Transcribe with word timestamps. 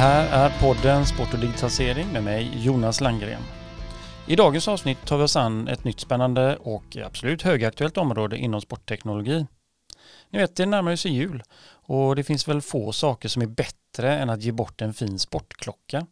här 0.00 0.48
är 0.48 0.60
podden 0.60 1.06
Sport 1.06 1.34
och 1.34 1.38
digitalisering 1.40 2.12
med 2.12 2.24
mig 2.24 2.50
Jonas 2.54 3.00
Langgren. 3.00 3.42
I 4.26 4.36
dagens 4.36 4.68
avsnitt 4.68 5.06
tar 5.06 5.18
vi 5.18 5.24
oss 5.24 5.36
an 5.36 5.68
ett 5.68 5.84
nytt 5.84 6.00
spännande 6.00 6.56
och 6.56 6.96
absolut 7.04 7.42
högaktuellt 7.42 7.98
område 7.98 8.38
inom 8.38 8.60
sportteknologi. 8.60 9.46
Ni 10.30 10.38
vet, 10.38 10.56
det 10.56 10.66
närmar 10.66 10.96
sig 10.96 11.12
jul 11.12 11.42
och 11.70 12.16
det 12.16 12.24
finns 12.24 12.48
väl 12.48 12.62
få 12.62 12.92
saker 12.92 13.28
som 13.28 13.42
är 13.42 13.46
bättre 13.46 14.18
än 14.18 14.30
att 14.30 14.42
ge 14.42 14.52
bort 14.52 14.82
en 14.82 14.94
fin 14.94 15.18
sportklocka. 15.18 16.06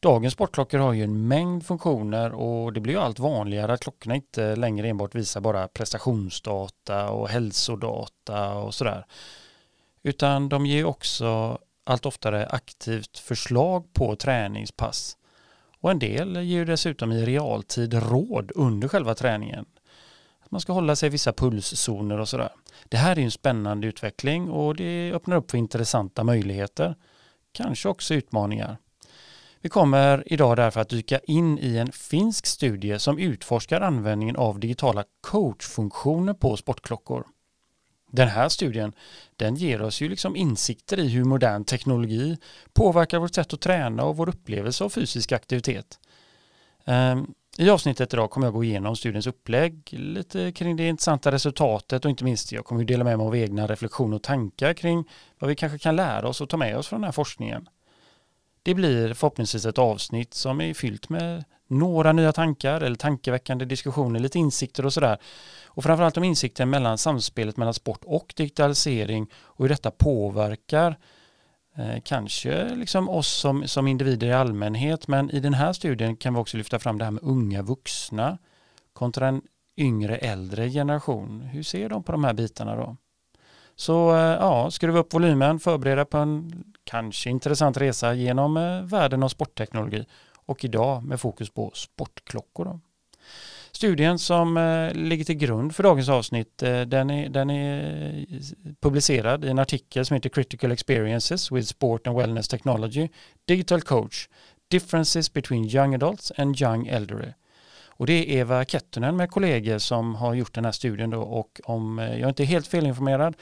Dagens 0.00 0.34
sportklockor 0.34 0.78
har 0.78 0.92
ju 0.92 1.04
en 1.04 1.28
mängd 1.28 1.66
funktioner 1.66 2.32
och 2.32 2.72
det 2.72 2.80
blir 2.80 2.94
ju 2.94 3.00
allt 3.00 3.18
vanligare 3.18 3.72
att 3.72 3.80
klockorna 3.80 4.14
inte 4.14 4.56
längre 4.56 4.88
enbart 4.88 5.14
visar 5.14 5.40
bara 5.40 5.68
prestationsdata 5.68 7.10
och 7.10 7.28
hälsodata 7.28 8.54
och 8.54 8.74
sådär. 8.74 9.06
Utan 10.02 10.48
de 10.48 10.66
ger 10.66 10.84
också 10.84 11.58
allt 11.84 12.06
oftare 12.06 12.46
aktivt 12.46 13.18
förslag 13.18 13.92
på 13.92 14.16
träningspass. 14.16 15.16
Och 15.80 15.90
en 15.90 15.98
del 15.98 16.36
ger 16.36 16.64
dessutom 16.64 17.12
i 17.12 17.24
realtid 17.24 17.94
råd 17.94 18.52
under 18.54 18.88
själva 18.88 19.14
träningen. 19.14 19.66
Att 20.40 20.50
man 20.50 20.60
ska 20.60 20.72
hålla 20.72 20.96
sig 20.96 21.06
i 21.06 21.10
vissa 21.10 21.32
pulszoner 21.32 22.20
och 22.20 22.28
sådär. 22.28 22.52
Det 22.88 22.96
här 22.96 23.18
är 23.18 23.22
en 23.22 23.30
spännande 23.30 23.86
utveckling 23.86 24.50
och 24.50 24.76
det 24.76 25.12
öppnar 25.12 25.36
upp 25.36 25.50
för 25.50 25.58
intressanta 25.58 26.24
möjligheter. 26.24 26.96
Kanske 27.52 27.88
också 27.88 28.14
utmaningar. 28.14 28.76
Vi 29.62 29.68
kommer 29.68 30.32
idag 30.32 30.56
därför 30.56 30.80
att 30.80 30.88
dyka 30.88 31.18
in 31.18 31.58
i 31.58 31.76
en 31.76 31.92
finsk 31.92 32.46
studie 32.46 32.98
som 32.98 33.18
utforskar 33.18 33.80
användningen 33.80 34.36
av 34.36 34.60
digitala 34.60 35.04
coachfunktioner 35.20 36.34
på 36.34 36.56
sportklockor. 36.56 37.26
Den 38.10 38.28
här 38.28 38.48
studien 38.48 38.92
den 39.36 39.54
ger 39.54 39.82
oss 39.82 40.00
ju 40.00 40.08
liksom 40.08 40.36
insikter 40.36 40.98
i 40.98 41.08
hur 41.08 41.24
modern 41.24 41.64
teknologi 41.64 42.36
påverkar 42.72 43.18
vårt 43.18 43.34
sätt 43.34 43.52
att 43.52 43.60
träna 43.60 44.04
och 44.04 44.16
vår 44.16 44.28
upplevelse 44.28 44.84
av 44.84 44.88
fysisk 44.88 45.32
aktivitet. 45.32 45.98
Ehm, 46.84 47.26
I 47.58 47.70
avsnittet 47.70 48.14
idag 48.14 48.30
kommer 48.30 48.46
jag 48.46 48.54
gå 48.54 48.64
igenom 48.64 48.96
studiens 48.96 49.26
upplägg, 49.26 49.88
lite 49.90 50.52
kring 50.52 50.76
det 50.76 50.88
intressanta 50.88 51.32
resultatet 51.32 52.04
och 52.04 52.10
inte 52.10 52.24
minst 52.24 52.52
jag 52.52 52.64
kommer 52.64 52.84
dela 52.84 53.04
med 53.04 53.18
mig 53.18 53.26
av 53.26 53.36
egna 53.36 53.66
reflektioner 53.66 54.16
och 54.16 54.22
tankar 54.22 54.74
kring 54.74 55.04
vad 55.38 55.48
vi 55.48 55.56
kanske 55.56 55.78
kan 55.78 55.96
lära 55.96 56.28
oss 56.28 56.40
och 56.40 56.48
ta 56.48 56.56
med 56.56 56.76
oss 56.76 56.88
från 56.88 57.00
den 57.00 57.04
här 57.04 57.12
forskningen. 57.12 57.68
Det 58.62 58.74
blir 58.74 59.14
förhoppningsvis 59.14 59.66
ett 59.66 59.78
avsnitt 59.78 60.34
som 60.34 60.60
är 60.60 60.74
fyllt 60.74 61.08
med 61.08 61.44
några 61.66 62.12
nya 62.12 62.32
tankar 62.32 62.80
eller 62.80 62.96
tankeväckande 62.96 63.64
diskussioner, 63.64 64.20
lite 64.20 64.38
insikter 64.38 64.86
och 64.86 64.92
sådär. 64.92 65.18
Och 65.66 65.82
framförallt 65.82 66.16
om 66.16 66.24
insikten 66.24 66.70
mellan 66.70 66.98
samspelet 66.98 67.56
mellan 67.56 67.74
sport 67.74 68.04
och 68.04 68.34
digitalisering 68.36 69.30
och 69.34 69.64
hur 69.64 69.68
detta 69.68 69.90
påverkar 69.90 70.98
eh, 71.76 72.00
kanske 72.04 72.74
liksom 72.74 73.08
oss 73.08 73.28
som, 73.28 73.68
som 73.68 73.86
individer 73.86 74.26
i 74.26 74.32
allmänhet. 74.32 75.08
Men 75.08 75.30
i 75.30 75.40
den 75.40 75.54
här 75.54 75.72
studien 75.72 76.16
kan 76.16 76.34
vi 76.34 76.40
också 76.40 76.56
lyfta 76.56 76.78
fram 76.78 76.98
det 76.98 77.04
här 77.04 77.10
med 77.10 77.22
unga 77.22 77.62
vuxna 77.62 78.38
kontra 78.92 79.28
en 79.28 79.42
yngre 79.76 80.16
äldre 80.16 80.70
generation. 80.70 81.40
Hur 81.40 81.62
ser 81.62 81.88
de 81.88 82.02
på 82.02 82.12
de 82.12 82.24
här 82.24 82.34
bitarna 82.34 82.76
då? 82.76 82.96
Så 83.76 84.16
eh, 84.16 84.20
ja, 84.20 84.70
skruva 84.70 84.98
upp 84.98 85.14
volymen, 85.14 85.60
förbereda 85.60 86.04
på 86.04 86.18
en 86.18 86.64
kanske 86.90 87.30
intressant 87.30 87.76
resa 87.76 88.14
genom 88.14 88.56
eh, 88.56 88.82
världen 88.82 89.22
av 89.22 89.28
sportteknologi 89.28 90.06
och 90.34 90.64
idag 90.64 91.04
med 91.04 91.20
fokus 91.20 91.50
på 91.50 91.70
sportklockor. 91.74 92.64
Då. 92.64 92.80
Studien 93.72 94.18
som 94.18 94.56
eh, 94.56 94.92
ligger 94.94 95.24
till 95.24 95.34
grund 95.34 95.74
för 95.74 95.82
dagens 95.82 96.08
avsnitt 96.08 96.62
eh, 96.62 96.80
den, 96.80 97.10
är, 97.10 97.28
den 97.28 97.50
är 97.50 98.26
publicerad 98.80 99.44
i 99.44 99.48
en 99.48 99.58
artikel 99.58 100.06
som 100.06 100.14
heter 100.14 100.28
Critical 100.28 100.72
Experiences 100.72 101.52
with 101.52 101.68
Sport 101.68 102.06
and 102.06 102.16
Wellness 102.16 102.48
Technology 102.48 103.08
Digital 103.44 103.80
Coach 103.80 104.28
Differences 104.68 105.32
between 105.32 105.64
Young 105.64 105.94
Adults 105.94 106.32
and 106.36 106.60
Young 106.60 106.86
Elderly. 106.86 107.32
Och 107.86 108.06
det 108.06 108.12
är 108.12 108.38
Eva 108.38 108.64
Kettunen 108.64 109.16
med 109.16 109.30
kollegor 109.30 109.78
som 109.78 110.14
har 110.14 110.34
gjort 110.34 110.54
den 110.54 110.64
här 110.64 110.72
studien 110.72 111.10
då 111.10 111.20
och 111.20 111.60
om 111.64 111.98
jag 111.98 112.28
inte 112.28 112.42
är 112.42 112.46
helt 112.46 112.66
felinformerad 112.66 113.36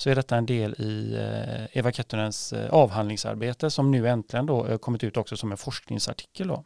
så 0.00 0.10
är 0.10 0.14
detta 0.14 0.36
en 0.36 0.46
del 0.46 0.74
i 0.78 1.14
eh, 1.14 1.78
Eva 1.78 1.92
Kettunens 1.92 2.52
eh, 2.52 2.70
avhandlingsarbete 2.70 3.70
som 3.70 3.90
nu 3.90 4.08
äntligen 4.08 4.46
då 4.46 4.66
eh, 4.66 4.78
kommit 4.78 5.04
ut 5.04 5.16
också 5.16 5.36
som 5.36 5.52
en 5.52 5.58
forskningsartikel. 5.58 6.48
Då. 6.48 6.64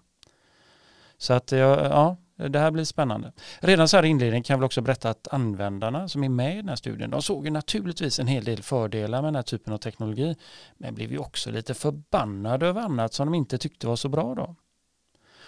Så 1.18 1.32
att 1.32 1.52
ja, 1.52 2.16
det 2.36 2.58
här 2.58 2.70
blir 2.70 2.84
spännande. 2.84 3.32
Redan 3.60 3.88
så 3.88 3.96
här 3.96 4.04
i 4.04 4.08
inledningen 4.08 4.42
kan 4.42 4.54
jag 4.54 4.58
väl 4.58 4.64
också 4.64 4.80
berätta 4.80 5.10
att 5.10 5.28
användarna 5.28 6.08
som 6.08 6.24
är 6.24 6.28
med 6.28 6.52
i 6.52 6.56
den 6.56 6.68
här 6.68 6.76
studien, 6.76 7.10
de 7.10 7.22
såg 7.22 7.44
ju 7.44 7.50
naturligtvis 7.50 8.18
en 8.20 8.26
hel 8.26 8.44
del 8.44 8.62
fördelar 8.62 9.22
med 9.22 9.28
den 9.28 9.34
här 9.34 9.42
typen 9.42 9.72
av 9.72 9.78
teknologi, 9.78 10.36
men 10.78 10.94
blev 10.94 11.12
ju 11.12 11.18
också 11.18 11.50
lite 11.50 11.74
förbannade 11.74 12.66
över 12.66 12.80
annat 12.80 13.14
som 13.14 13.26
de 13.26 13.34
inte 13.34 13.58
tyckte 13.58 13.86
var 13.86 13.96
så 13.96 14.08
bra 14.08 14.34
då. 14.34 14.56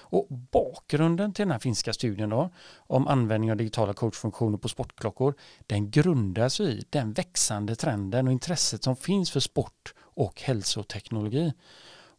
Och 0.08 0.26
bakgrunden 0.30 1.32
till 1.32 1.42
den 1.42 1.52
här 1.52 1.58
finska 1.58 1.92
studien 1.92 2.30
då, 2.30 2.50
om 2.76 3.08
användning 3.08 3.50
av 3.50 3.56
digitala 3.56 3.92
coachfunktioner 3.92 4.58
på 4.58 4.68
sportklockor, 4.68 5.34
den 5.66 5.90
grundas 5.90 6.60
i 6.60 6.84
den 6.90 7.12
växande 7.12 7.76
trenden 7.76 8.26
och 8.26 8.32
intresset 8.32 8.84
som 8.84 8.96
finns 8.96 9.30
för 9.30 9.40
sport 9.40 9.94
och 10.00 10.40
hälsoteknologi. 10.40 11.52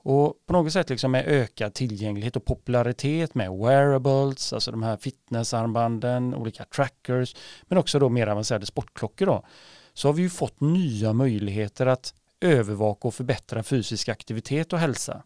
Och 0.09 0.33
på 0.45 0.53
något 0.53 0.73
sätt 0.73 0.89
liksom 0.89 1.11
med 1.11 1.25
ökad 1.27 1.73
tillgänglighet 1.73 2.35
och 2.35 2.45
popularitet 2.45 3.35
med 3.35 3.51
wearables, 3.51 4.53
alltså 4.53 4.71
de 4.71 4.83
här 4.83 4.97
fitnessarmbanden, 4.97 6.35
olika 6.35 6.63
trackers, 6.63 7.35
men 7.63 7.77
också 7.77 7.99
då 7.99 8.09
mer 8.09 8.27
avancerade 8.27 8.65
sportklockor 8.65 9.25
då, 9.25 9.45
så 9.93 10.07
har 10.07 10.13
vi 10.13 10.21
ju 10.21 10.29
fått 10.29 10.61
nya 10.61 11.13
möjligheter 11.13 11.85
att 11.85 12.13
övervaka 12.41 13.07
och 13.07 13.13
förbättra 13.13 13.63
fysisk 13.63 14.09
aktivitet 14.09 14.73
och 14.73 14.79
hälsa. 14.79 15.23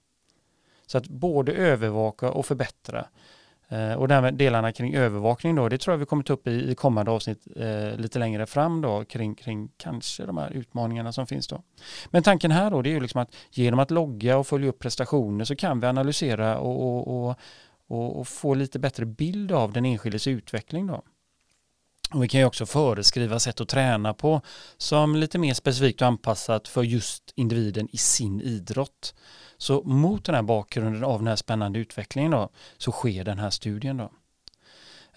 Så 0.92 0.98
att 0.98 1.08
både 1.08 1.52
övervaka 1.52 2.32
och 2.32 2.46
förbättra. 2.46 3.06
Eh, 3.70 3.94
och 3.94 4.08
därmed 4.08 4.34
delarna 4.34 4.72
kring 4.72 4.96
övervakning 4.96 5.56
då, 5.56 5.70
det 5.70 5.78
tror 5.78 5.94
jag 5.94 5.98
vi 5.98 6.06
kommer 6.06 6.24
ta 6.24 6.34
upp 6.34 6.48
i, 6.48 6.72
i 6.72 6.76
kommande 6.76 7.12
avsnitt 7.12 7.48
eh, 7.56 7.96
lite 7.98 8.20
längre 8.20 8.46
fram 8.46 8.82
då 8.82 9.06
kring, 9.06 9.36
kring 9.36 9.70
kanske 9.78 10.26
de 10.26 10.38
här 10.38 10.52
utmaningarna 10.52 11.12
som 11.12 11.28
finns 11.28 11.48
då. 11.48 11.64
Men 12.10 12.24
tanken 12.24 12.52
här 12.52 12.72
då 12.72 12.82
det 12.82 12.90
är 12.90 12.94
ju 12.94 13.00
liksom 13.00 13.22
att 13.22 13.36
genom 13.52 13.80
att 13.80 13.92
logga 13.92 14.38
och 14.38 14.48
följa 14.48 14.70
upp 14.70 14.80
prestationer 14.80 15.46
så 15.46 15.56
kan 15.56 15.80
vi 15.80 15.88
analysera 15.88 16.60
och, 16.60 17.08
och, 17.08 17.36
och, 17.88 18.20
och 18.20 18.28
få 18.28 18.54
lite 18.54 18.80
bättre 18.80 19.06
bild 19.06 19.52
av 19.52 19.72
den 19.72 19.86
enskildes 19.86 20.28
utveckling 20.28 20.88
då. 20.88 21.04
Och 22.14 22.24
vi 22.24 22.28
kan 22.28 22.40
ju 22.40 22.46
också 22.46 22.66
föreskriva 22.66 23.40
sätt 23.40 23.62
att 23.62 23.70
träna 23.70 24.14
på 24.14 24.42
som 24.78 25.16
lite 25.16 25.38
mer 25.38 25.54
specifikt 25.54 26.02
och 26.02 26.08
anpassat 26.08 26.68
för 26.68 26.84
just 26.84 27.34
individen 27.36 27.88
i 27.92 27.98
sin 27.98 28.42
idrott. 28.42 29.14
Så 29.62 29.82
mot 29.84 30.26
den 30.26 30.36
här 30.36 30.42
bakgrunden 30.42 31.04
av 31.04 31.20
den 31.20 31.28
här 31.28 31.36
spännande 31.36 31.80
utvecklingen 31.80 32.32
då, 32.32 32.50
så 32.78 32.92
sker 32.92 33.24
den 33.24 33.40
här 33.40 33.50
studien. 33.50 33.98
Då. 33.98 34.12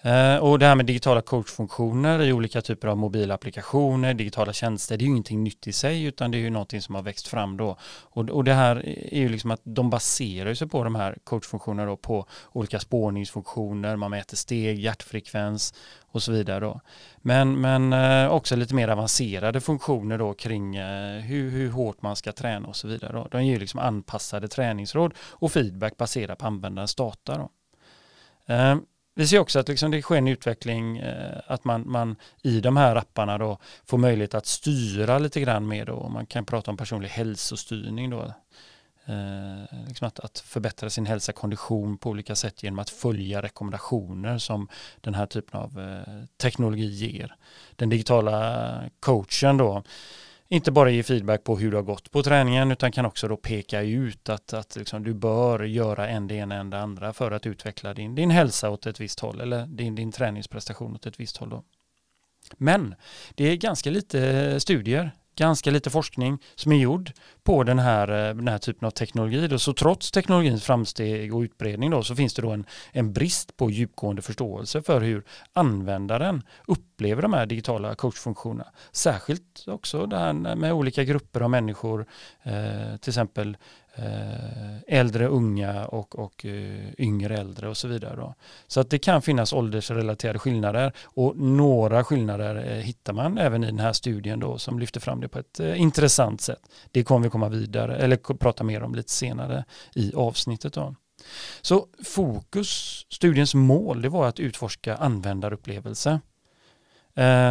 Eh, 0.05 0.37
och 0.37 0.59
det 0.59 0.65
här 0.65 0.75
med 0.75 0.85
digitala 0.85 1.21
coachfunktioner 1.21 2.21
i 2.21 2.33
olika 2.33 2.61
typer 2.61 2.87
av 2.87 2.97
mobila 2.97 3.33
applikationer, 3.33 4.13
digitala 4.13 4.53
tjänster, 4.53 4.97
det 4.97 5.03
är 5.03 5.05
ju 5.05 5.11
ingenting 5.11 5.43
nytt 5.43 5.67
i 5.67 5.73
sig 5.73 6.03
utan 6.03 6.31
det 6.31 6.37
är 6.37 6.39
ju 6.39 6.49
någonting 6.49 6.81
som 6.81 6.95
har 6.95 7.01
växt 7.01 7.27
fram 7.27 7.57
då. 7.57 7.77
Och, 8.03 8.29
och 8.29 8.43
det 8.43 8.53
här 8.53 8.75
är 9.13 9.19
ju 9.19 9.29
liksom 9.29 9.51
att 9.51 9.61
de 9.63 9.89
baserar 9.89 10.53
sig 10.53 10.67
på 10.67 10.83
de 10.83 10.95
här 10.95 11.17
coachfunktionerna 11.23 11.89
då 11.89 11.97
på 11.97 12.27
olika 12.51 12.79
spårningsfunktioner, 12.79 13.95
man 13.95 14.11
mäter 14.11 14.37
steg, 14.37 14.79
hjärtfrekvens 14.79 15.73
och 16.11 16.23
så 16.23 16.31
vidare 16.31 16.59
då. 16.59 16.81
Men, 17.17 17.61
men 17.61 17.93
eh, 17.93 18.31
också 18.31 18.55
lite 18.55 18.75
mer 18.75 18.87
avancerade 18.87 19.61
funktioner 19.61 20.17
då 20.17 20.33
kring 20.33 20.75
eh, 20.75 21.21
hur, 21.21 21.51
hur 21.51 21.69
hårt 21.69 22.01
man 22.01 22.15
ska 22.15 22.31
träna 22.31 22.67
och 22.67 22.75
så 22.75 22.87
vidare. 22.87 23.13
Då. 23.13 23.27
De 23.31 23.45
ger 23.45 23.53
ju 23.53 23.59
liksom 23.59 23.79
anpassade 23.79 24.47
träningsråd 24.47 25.13
och 25.17 25.51
feedback 25.51 25.97
baserat 25.97 26.39
på 26.39 26.45
användarens 26.47 26.95
data. 26.95 27.37
Då. 27.37 27.49
Vi 29.17 29.27
ser 29.27 29.39
också 29.39 29.59
att 29.59 29.67
liksom 29.67 29.91
det 29.91 30.01
sker 30.01 30.15
en 30.15 30.27
utveckling, 30.27 30.97
eh, 30.97 31.41
att 31.47 31.63
man, 31.63 31.91
man 31.91 32.15
i 32.43 32.59
de 32.59 32.77
här 32.77 32.95
apparna 32.95 33.37
då 33.37 33.57
får 33.85 33.97
möjlighet 33.97 34.33
att 34.33 34.45
styra 34.45 35.19
lite 35.19 35.41
grann 35.41 35.67
med 35.67 35.87
då, 35.87 36.09
man 36.09 36.25
kan 36.25 36.45
prata 36.45 36.71
om 36.71 36.77
personlig 36.77 37.09
hälsostyrning 37.09 38.09
då. 38.09 38.33
Eh, 39.05 39.87
liksom 39.87 40.07
att, 40.07 40.19
att, 40.19 40.39
förbättra 40.39 40.89
sin 40.89 41.05
hälsa, 41.05 41.31
kondition 41.31 41.97
på 41.97 42.09
olika 42.09 42.35
sätt 42.35 42.63
genom 42.63 42.79
att 42.79 42.89
följa 42.89 43.41
rekommendationer 43.41 44.37
som 44.37 44.67
den 45.01 45.13
här 45.13 45.25
typen 45.25 45.59
av 45.59 45.79
eh, 45.79 46.25
teknologi 46.37 46.85
ger. 46.85 47.35
Den 47.75 47.89
digitala 47.89 48.89
coachen 48.99 49.57
då 49.57 49.83
inte 50.49 50.71
bara 50.71 50.89
ge 50.89 51.03
feedback 51.03 51.43
på 51.43 51.57
hur 51.57 51.71
det 51.71 51.77
har 51.77 51.83
gått 51.83 52.11
på 52.11 52.23
träningen 52.23 52.71
utan 52.71 52.91
kan 52.91 53.05
också 53.05 53.27
då 53.27 53.37
peka 53.37 53.81
ut 53.81 54.29
att, 54.29 54.53
att 54.53 54.75
liksom 54.75 55.03
du 55.03 55.13
bör 55.13 55.63
göra 55.63 56.07
en 56.07 56.27
det 56.27 56.35
ena 56.35 56.55
än 56.55 56.69
det 56.69 56.79
andra 56.79 57.13
för 57.13 57.31
att 57.31 57.45
utveckla 57.45 57.93
din, 57.93 58.15
din 58.15 58.29
hälsa 58.29 58.69
åt 58.69 58.85
ett 58.85 58.99
visst 58.99 59.19
håll 59.19 59.41
eller 59.41 59.65
din, 59.65 59.95
din 59.95 60.11
träningsprestation 60.11 60.95
åt 60.95 61.05
ett 61.05 61.19
visst 61.19 61.37
håll. 61.37 61.49
Då. 61.49 61.63
Men 62.57 62.95
det 63.35 63.43
är 63.43 63.55
ganska 63.55 63.89
lite 63.89 64.59
studier 64.59 65.11
ganska 65.35 65.71
lite 65.71 65.89
forskning 65.89 66.37
som 66.55 66.71
är 66.71 66.75
gjord 66.75 67.11
på 67.43 67.63
den 67.63 67.79
här, 67.79 68.07
eh, 68.07 68.35
den 68.35 68.47
här 68.47 68.57
typen 68.57 68.85
av 68.87 68.91
teknologi. 68.91 69.47
Då. 69.47 69.59
Så 69.59 69.73
trots 69.73 70.11
teknologins 70.11 70.63
framsteg 70.63 71.35
och 71.35 71.41
utbredning 71.41 71.91
då, 71.91 72.03
så 72.03 72.15
finns 72.15 72.33
det 72.33 72.41
då 72.41 72.51
en, 72.51 72.65
en 72.91 73.13
brist 73.13 73.57
på 73.57 73.69
djupgående 73.69 74.21
förståelse 74.21 74.81
för 74.81 75.01
hur 75.01 75.23
användaren 75.53 76.43
upplever 76.67 77.21
de 77.21 77.33
här 77.33 77.45
digitala 77.45 77.95
coachfunktionerna. 77.95 78.67
Särskilt 78.91 79.63
också 79.67 80.05
det 80.05 80.17
här 80.17 80.33
med 80.33 80.73
olika 80.73 81.03
grupper 81.03 81.41
av 81.41 81.49
människor, 81.49 82.05
eh, 82.43 82.97
till 82.97 83.09
exempel 83.09 83.57
Eh, 83.97 84.77
äldre 84.87 85.27
unga 85.27 85.85
och, 85.85 86.19
och 86.19 86.45
eh, 86.45 86.89
yngre 86.97 87.37
äldre 87.37 87.69
och 87.69 87.77
så 87.77 87.87
vidare. 87.87 88.15
Då. 88.15 88.35
Så 88.67 88.79
att 88.79 88.89
det 88.89 88.99
kan 88.99 89.21
finnas 89.21 89.53
åldersrelaterade 89.53 90.39
skillnader 90.39 90.91
och 91.03 91.37
några 91.37 92.03
skillnader 92.03 92.55
eh, 92.55 92.77
hittar 92.77 93.13
man 93.13 93.37
även 93.37 93.63
i 93.63 93.67
den 93.67 93.79
här 93.79 93.93
studien 93.93 94.39
då 94.39 94.57
som 94.57 94.79
lyfter 94.79 94.99
fram 94.99 95.21
det 95.21 95.27
på 95.27 95.39
ett 95.39 95.59
intressant 95.59 96.41
sätt. 96.41 96.59
Det 96.91 97.03
kommer 97.03 97.23
vi 97.23 97.29
komma 97.29 97.49
vidare 97.49 97.97
eller 97.97 98.17
prata 98.17 98.63
mer 98.63 98.83
om 98.83 98.95
lite 98.95 99.11
senare 99.11 99.65
i 99.95 100.13
avsnittet. 100.15 100.73
Då. 100.73 100.95
Så 101.61 101.87
fokus, 102.03 103.05
studiens 103.09 103.55
mål, 103.55 104.01
det 104.01 104.09
var 104.09 104.27
att 104.27 104.39
utforska 104.39 104.95
användarupplevelse. 104.95 106.19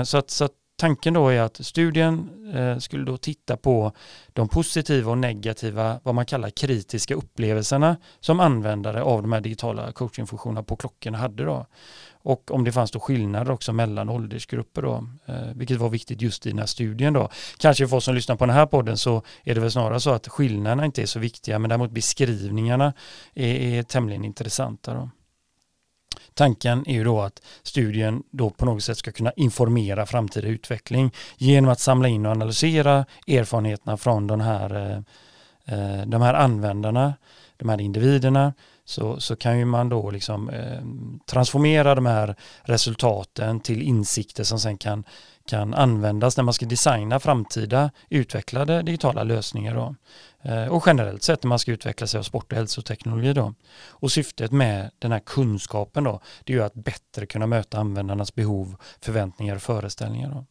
Så 0.05 0.19
att, 0.19 0.31
så 0.31 0.45
att 0.45 0.53
tanken 0.85 1.15
då 1.15 1.29
är 1.29 1.41
att 1.41 1.67
studien 1.67 2.31
eh, 2.55 2.79
skulle 2.79 3.05
då 3.05 3.17
titta 3.17 3.57
på 3.57 3.93
de 4.33 4.49
positiva 4.49 5.11
och 5.11 5.19
negativa, 5.19 6.01
vad 6.03 6.15
man 6.15 6.27
kallar 6.27 6.51
kritiska 6.51 7.15
upplevelserna 7.15 7.97
som 8.21 8.41
användare 8.41 9.03
av 9.03 9.23
de 9.23 9.33
här 9.33 9.41
digitala 9.41 9.93
coachingfunktionerna 9.93 10.63
på 10.63 10.77
klockorna 10.77 11.19
hade 11.19 11.45
då. 11.45 11.67
Och 12.13 12.51
om 12.51 12.65
det 12.65 12.73
fanns 12.73 12.91
då 12.91 13.01
skillnader 13.01 13.53
också 13.53 13.73
mellan 13.73 14.09
åldersgrupper 14.09 14.83
då, 14.83 15.09
eh, 15.27 15.35
vilket 15.55 15.79
var 15.79 15.89
viktigt 15.89 16.23
just 16.23 16.47
i 16.47 16.51
den 16.51 16.59
här 16.59 16.67
studien 16.67 17.13
då. 17.13 17.29
Kanske 17.59 17.89
för 17.89 17.97
oss 17.97 18.05
som 18.05 18.15
lyssnar 18.15 18.37
på 18.37 18.47
den 18.47 18.55
här 18.55 18.67
podden 18.67 18.97
så 18.97 19.23
är 19.45 19.55
det 19.55 19.61
väl 19.61 19.71
snarare 19.71 20.01
så 20.01 20.11
att 20.11 20.29
skillnaderna 20.29 20.85
inte 20.85 21.03
är 21.03 21.07
så 21.07 21.19
viktiga, 21.19 21.59
men 21.59 21.69
däremot 21.69 21.91
beskrivningarna 21.91 22.93
är, 23.35 23.55
är 23.55 23.83
tämligen 23.83 24.25
intressanta 24.25 24.95
då. 24.95 25.11
Tanken 26.35 26.85
är 26.87 26.93
ju 26.93 27.05
då 27.05 27.21
att 27.21 27.43
studien 27.63 28.23
då 28.31 28.51
på 28.51 28.65
något 28.65 28.83
sätt 28.83 28.99
ska 28.99 29.13
kunna 29.13 29.33
informera 29.37 30.07
framtida 30.07 30.49
utveckling 30.49 31.11
genom 31.37 31.71
att 31.71 31.81
samla 31.81 32.09
in 32.09 32.27
och 32.27 32.33
analysera 32.33 33.05
erfarenheterna 33.27 33.97
från 33.97 34.27
de 34.27 34.41
här, 34.41 34.75
eh, 34.77 34.99
eh, 35.79 36.07
de 36.07 36.23
här 36.23 36.35
användarna, 36.35 37.15
de 37.57 37.69
här 37.69 37.81
individerna, 37.81 38.53
så, 38.85 39.21
så 39.21 39.37
kan 39.37 39.59
ju 39.59 39.65
man 39.65 39.89
då 39.89 40.11
liksom 40.11 40.49
eh, 40.49 40.81
transformera 41.27 41.95
de 41.95 42.07
här 42.07 42.37
resultaten 42.63 43.61
till 43.61 43.83
insikter 43.83 44.45
som 44.45 44.61
sen 44.61 44.79
kan 44.79 45.05
kan 45.47 45.75
användas 45.75 46.37
när 46.37 46.45
man 46.45 46.55
ska 46.55 46.67
designa 46.67 47.21
framtida 47.21 47.91
utvecklade 48.09 48.83
digitala 48.83 49.23
lösningar. 49.23 49.75
Då. 49.75 49.95
Eh, 50.45 50.67
och 50.67 50.83
generellt 50.87 51.23
sett 51.23 51.43
när 51.43 51.49
man 51.49 51.59
ska 51.59 51.73
utveckla 51.73 52.07
sig 52.07 52.19
av 52.19 52.23
sport 52.23 52.53
och 52.53 52.59
hälsoteknologi. 52.59 53.33
Då. 53.33 53.55
Och 53.89 54.13
syftet 54.13 54.53
med 54.53 54.91
den 54.99 55.13
här 55.13 55.21
kunskapen 55.21 56.05
då, 56.05 56.21
det 56.45 56.53
är 56.53 56.57
ju 56.57 56.65
att 56.65 56.75
bättre 56.75 57.27
kunna 57.27 57.47
möta 57.47 57.79
användarnas 57.79 58.35
behov, 58.35 58.77
förväntningar 59.01 59.57
och 59.57 59.63
föreställningar. 59.63 60.31
Då. 60.31 60.45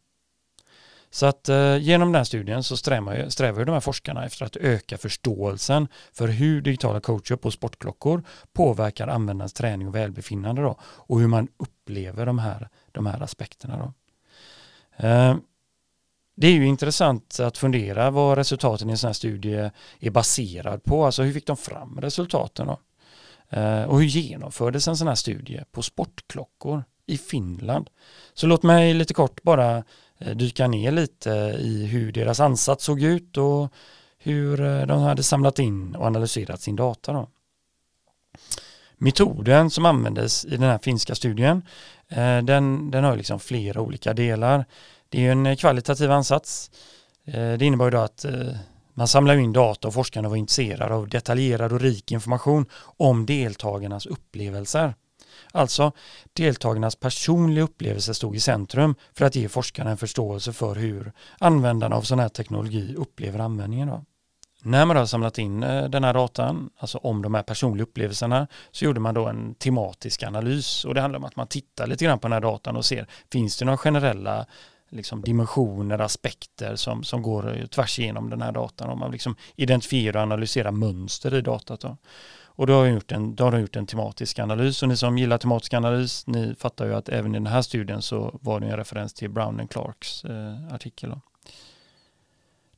Så 1.10 1.26
att 1.26 1.50
eh, 1.50 1.78
genom 1.78 2.08
den 2.08 2.16
här 2.16 2.24
studien 2.24 2.64
så 2.64 2.78
strävar, 2.78 3.30
strävar 3.30 3.66
de 3.66 3.72
här 3.72 3.80
forskarna 3.80 4.26
efter 4.26 4.46
att 4.46 4.56
öka 4.56 4.98
förståelsen 4.98 5.88
för 6.14 6.28
hur 6.28 6.62
digitala 6.62 7.00
coacher 7.00 7.36
på 7.36 7.52
sportklockor 7.52 8.24
påverkar 8.54 9.08
användarens 9.08 9.54
träning 9.54 9.88
och 9.88 9.96
välbefinnande 9.96 10.62
då, 10.62 10.78
och 10.82 11.20
hur 11.20 11.28
man 11.28 11.48
upplever 11.58 12.26
de 12.26 12.40
här, 12.40 12.70
de 12.92 13.06
här 13.06 13.22
aspekterna. 13.22 13.78
Då. 13.78 13.94
Eh, 15.08 15.36
det 16.36 16.48
är 16.48 16.52
ju 16.52 16.66
intressant 16.66 17.40
att 17.40 17.58
fundera 17.58 18.12
vad 18.12 18.38
resultaten 18.38 18.90
i 18.90 18.92
en 18.92 18.98
sån 18.98 19.08
här 19.08 19.14
studie 19.14 19.70
är 20.00 20.10
baserad 20.10 20.84
på. 20.84 21.06
Alltså 21.06 21.24
hur 21.24 21.34
fick 21.34 21.48
de 21.48 21.58
fram 21.58 22.02
resultaten 22.02 22.68
då? 22.68 22.80
Eh, 23.50 23.84
och 23.84 24.00
hur 24.00 24.08
genomfördes 24.08 24.88
en 24.88 24.98
sån 24.98 25.08
här 25.08 25.16
studie 25.16 25.64
på 25.72 25.82
sportklockor 25.82 26.84
i 27.06 27.18
Finland? 27.18 27.90
Så 28.34 28.48
låt 28.48 28.64
mig 28.64 28.94
lite 28.94 29.14
kort 29.14 29.44
bara 29.44 29.84
eh, 30.18 30.36
dyka 30.36 30.68
ner 30.68 30.92
lite 30.92 31.30
i 31.60 31.86
hur 31.86 32.12
deras 32.12 32.40
ansats 32.40 32.86
såg 32.86 33.02
ut 33.02 33.38
och 33.38 33.74
hur 34.18 34.62
eh, 34.62 34.86
de 34.86 35.02
hade 35.02 35.24
samlat 35.24 35.60
in 35.60 35.96
och 35.96 36.06
analyserat 36.06 36.62
sin 36.62 36.76
data. 36.76 37.14
Då. 37.14 37.30
Metoden 38.98 39.70
som 39.70 39.86
användes 39.86 40.46
i 40.46 40.50
den 40.50 40.62
här 40.70 40.78
finska 40.78 41.16
studien, 41.16 41.62
den, 42.44 42.92
den 42.92 43.04
har 43.04 43.16
liksom 43.16 43.40
flera 43.40 43.82
olika 43.82 44.14
delar. 44.14 44.66
Det 45.14 45.28
är 45.28 45.32
en 45.32 45.46
eh, 45.46 45.56
kvalitativ 45.56 46.12
ansats. 46.12 46.72
Eh, 47.26 47.34
det 47.34 47.58
det 47.58 47.66
ju 47.66 47.90
då 47.90 47.98
att 47.98 48.26
eh, 48.26 48.32
man 48.94 49.08
samlar 49.08 49.36
in 49.36 49.54
data 49.54 49.88
och 49.88 49.94
forskarna 49.94 50.30
var 50.30 50.36
intresserade 50.36 50.94
av 50.94 51.10
detaljerad 51.10 51.74
och 51.74 51.82
rik 51.82 52.12
information 52.12 52.66
om 52.98 53.26
deltagarnas 53.26 54.06
upplevelser. 54.06 54.96
Alltså, 55.52 55.92
deltagarnas 56.34 56.96
personliga 56.96 57.64
upplevelser 57.64 58.14
stod 58.14 58.36
i 58.36 58.40
centrum 58.40 58.96
för 59.14 59.26
att 59.26 59.36
ge 59.36 59.50
forskarna 59.50 59.92
en 59.92 59.98
förståelse 59.98 60.54
för 60.54 60.76
hur 60.76 61.12
användarna 61.40 61.96
av 61.96 62.02
sån 62.02 62.20
här 62.20 62.30
teknologi 62.30 62.96
upplever 62.98 63.40
användningen. 63.40 63.88
Då. 63.88 64.04
När 64.64 64.86
man 64.86 64.98
har 64.98 65.06
samlat 65.06 65.38
in 65.38 65.60
den 65.60 66.04
här 66.04 66.14
datan, 66.14 66.70
alltså 66.78 66.98
om 66.98 67.22
de 67.22 67.34
här 67.34 67.44
personliga 67.44 67.84
upplevelserna, 67.84 68.48
så 68.72 68.86
gjorde 68.86 69.00
man 69.00 69.14
då 69.14 69.28
en 69.28 69.56
tematisk 69.56 70.24
analys 70.24 70.86
och 70.86 70.94
det 70.94 71.02
handlar 71.02 71.20
om 71.20 71.26
att 71.26 71.36
man 71.36 71.48
tittar 71.48 71.88
lite 71.88 72.06
grann 72.06 72.20
på 72.20 72.28
den 72.28 72.34
här 72.34 72.42
datan 72.42 72.76
och 72.76 72.86
ser, 72.86 73.08
finns 73.32 73.58
det 73.58 73.66
några 73.66 73.78
generella 73.78 74.46
liksom 74.94 75.22
dimensioner, 75.22 76.00
aspekter 76.00 76.76
som, 76.76 77.04
som 77.04 77.22
går 77.22 77.58
eh, 77.58 77.66
tvärs 77.66 78.00
igenom 78.00 78.30
den 78.30 78.42
här 78.42 78.52
datan. 78.52 78.90
Om 78.90 79.00
man 79.00 79.12
liksom 79.12 79.36
identifierar 79.56 80.16
och 80.16 80.24
analyserar 80.24 80.72
mönster 80.72 81.34
i 81.34 81.42
datat. 81.42 81.82
Då. 81.82 81.98
Och 82.56 82.68
då 82.68 82.74
har, 82.74 82.86
gjort 82.86 83.12
en, 83.12 83.36
då 83.36 83.44
har 83.44 83.52
de 83.52 83.62
gjort 83.62 83.76
en 83.76 83.88
tematisk 83.88 84.40
analys 84.40 84.84
och 84.84 84.90
ni 84.90 84.98
som 84.98 85.18
gillar 85.18 85.38
tematisk 85.38 85.74
analys, 85.74 86.28
ni 86.28 86.56
fattar 86.56 86.86
ju 86.86 86.96
att 86.96 87.10
även 87.10 87.32
i 87.32 87.38
den 87.38 87.48
här 87.48 87.62
studien 87.62 88.02
så 88.02 88.40
var 88.42 88.60
det 88.60 88.68
en 88.68 88.78
referens 88.78 89.14
till 89.14 89.30
Brown 89.30 89.60
and 89.60 89.70
Clarks 89.70 90.26
eh, 90.26 90.74
artikel. 90.74 91.10
Då. 91.10 91.22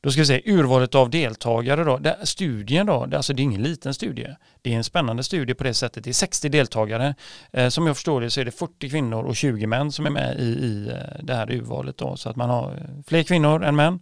Då 0.06 0.12
ska 0.12 0.20
vi 0.20 0.26
se, 0.26 0.42
urvalet 0.44 0.94
av 0.94 1.10
deltagare 1.10 1.84
då. 1.84 1.98
Det, 1.98 2.16
studien 2.22 2.86
då, 2.86 3.06
det, 3.06 3.16
alltså 3.16 3.32
det 3.32 3.42
är 3.42 3.44
ingen 3.44 3.62
liten 3.62 3.94
studie. 3.94 4.36
Det 4.62 4.72
är 4.72 4.76
en 4.76 4.84
spännande 4.84 5.22
studie 5.22 5.54
på 5.54 5.64
det 5.64 5.74
sättet. 5.74 6.04
Det 6.04 6.10
är 6.10 6.14
60 6.14 6.48
deltagare. 6.48 7.14
Eh, 7.52 7.68
som 7.68 7.86
jag 7.86 7.96
förstår 7.96 8.20
det 8.20 8.30
så 8.30 8.40
är 8.40 8.44
det 8.44 8.50
40 8.50 8.90
kvinnor 8.90 9.24
och 9.24 9.36
20 9.36 9.66
män 9.66 9.92
som 9.92 10.06
är 10.06 10.10
med 10.10 10.38
i, 10.38 10.42
i 10.42 10.88
eh, 10.88 11.24
det 11.24 11.34
här 11.34 11.50
urvalet 11.50 11.98
då. 11.98 12.16
Så 12.16 12.30
att 12.30 12.36
man 12.36 12.50
har 12.50 12.70
eh, 12.70 13.02
fler 13.06 13.22
kvinnor 13.22 13.64
än 13.64 13.76
män. 13.76 13.98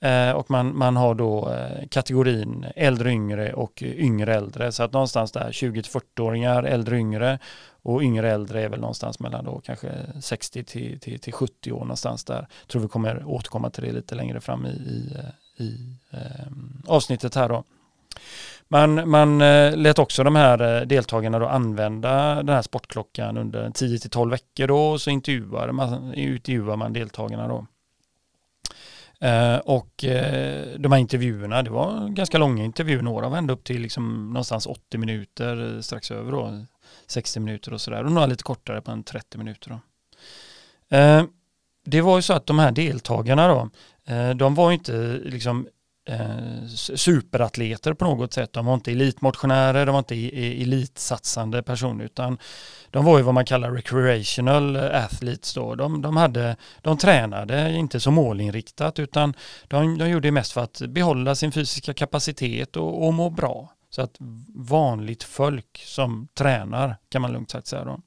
Eh, 0.00 0.30
och 0.30 0.50
man, 0.50 0.78
man 0.78 0.96
har 0.96 1.14
då 1.14 1.52
eh, 1.52 1.88
kategorin 1.88 2.66
äldre 2.76 3.10
yngre 3.10 3.52
och 3.52 3.82
yngre 3.82 4.34
äldre. 4.34 4.72
Så 4.72 4.82
att 4.82 4.92
någonstans 4.92 5.32
där 5.32 5.50
20-40-åringar, 5.50 6.62
äldre 6.62 6.98
yngre 6.98 7.38
och 7.84 8.02
yngre 8.02 8.30
äldre 8.30 8.62
är 8.62 8.68
väl 8.68 8.80
någonstans 8.80 9.20
mellan 9.20 9.44
då 9.44 9.60
kanske 9.64 9.92
60 10.20 10.64
till, 10.64 11.00
till, 11.00 11.20
till 11.20 11.32
70 11.32 11.72
år 11.72 11.80
någonstans 11.80 12.24
där. 12.24 12.46
Jag 12.60 12.68
tror 12.68 12.82
vi 12.82 12.88
kommer 12.88 13.24
återkomma 13.26 13.70
till 13.70 13.84
det 13.84 13.92
lite 13.92 14.14
längre 14.14 14.40
fram 14.40 14.66
i, 14.66 14.68
i, 14.68 15.16
i 15.64 15.96
eh, 16.10 16.46
avsnittet 16.86 17.34
här 17.34 17.48
då. 17.48 17.64
Man, 18.68 19.10
man 19.10 19.40
eh, 19.40 19.76
lät 19.76 19.98
också 19.98 20.24
de 20.24 20.36
här 20.36 20.80
eh, 20.80 20.86
deltagarna 20.86 21.38
då 21.38 21.46
använda 21.46 22.34
den 22.34 22.48
här 22.48 22.62
sportklockan 22.62 23.36
under 23.36 23.68
10-12 23.68 24.30
veckor 24.30 24.66
då 24.66 24.90
och 24.90 25.00
så 25.00 25.10
intervjuade 25.10 25.72
man, 25.72 26.14
intervjuade 26.14 26.76
man 26.76 26.92
deltagarna 26.92 27.48
då. 27.48 27.66
Eh, 29.20 29.56
och 29.56 30.04
eh, 30.04 30.78
de 30.78 30.92
här 30.92 30.98
intervjuerna, 30.98 31.62
det 31.62 31.70
var 31.70 32.08
ganska 32.08 32.38
långa 32.38 32.64
intervjuer, 32.64 33.02
några 33.02 33.28
var 33.28 33.38
ända 33.38 33.54
upp 33.54 33.64
till 33.64 33.80
liksom 33.80 34.28
någonstans 34.28 34.66
80 34.66 34.98
minuter, 34.98 35.74
eh, 35.74 35.80
strax 35.80 36.10
över 36.10 36.32
då, 36.32 36.64
60 37.06 37.40
minuter 37.40 37.72
och 37.72 37.80
sådär. 37.80 38.04
Och 38.04 38.12
några 38.12 38.26
lite 38.26 38.42
kortare 38.42 38.80
på 38.80 38.90
en 38.90 39.02
30 39.02 39.38
minuter. 39.38 39.70
Då. 39.70 39.80
Eh, 40.96 41.24
det 41.84 42.00
var 42.00 42.16
ju 42.16 42.22
så 42.22 42.32
att 42.32 42.46
de 42.46 42.58
här 42.58 42.72
deltagarna 42.72 43.48
då, 43.48 43.70
eh, 44.14 44.30
de 44.30 44.54
var 44.54 44.70
ju 44.70 44.74
inte 44.74 45.20
liksom 45.24 45.66
eh, 46.08 46.66
superatleter 46.94 47.94
på 47.94 48.04
något 48.04 48.32
sätt. 48.32 48.52
De 48.52 48.66
var 48.66 48.74
inte 48.74 48.92
elitmotionärer, 48.92 49.86
de 49.86 49.92
var 49.92 49.98
inte 49.98 50.14
e-, 50.14 50.62
elitsatsande 50.62 51.62
personer 51.62 52.04
utan 52.04 52.38
de 52.90 53.04
var 53.04 53.18
ju 53.18 53.24
vad 53.24 53.34
man 53.34 53.44
kallar 53.44 53.70
recreational 53.70 54.76
athletes 54.76 55.54
då. 55.54 55.74
De, 55.74 56.02
de, 56.02 56.16
hade, 56.16 56.56
de 56.82 56.98
tränade 56.98 57.72
inte 57.72 58.00
så 58.00 58.10
målinriktat 58.10 58.98
utan 58.98 59.34
de, 59.68 59.98
de 59.98 60.08
gjorde 60.08 60.28
det 60.28 60.32
mest 60.32 60.52
för 60.52 60.60
att 60.60 60.80
behålla 60.88 61.34
sin 61.34 61.52
fysiska 61.52 61.94
kapacitet 61.94 62.76
och, 62.76 63.06
och 63.06 63.14
må 63.14 63.30
bra. 63.30 63.72
Så 63.94 64.02
att 64.02 64.16
vanligt 64.54 65.22
folk 65.22 65.82
som 65.86 66.28
tränar 66.34 66.96
kan 67.08 67.22
man 67.22 67.32
lugnt 67.32 67.50
sagt 67.50 67.66
säga 67.66 67.84
då. 67.84 68.00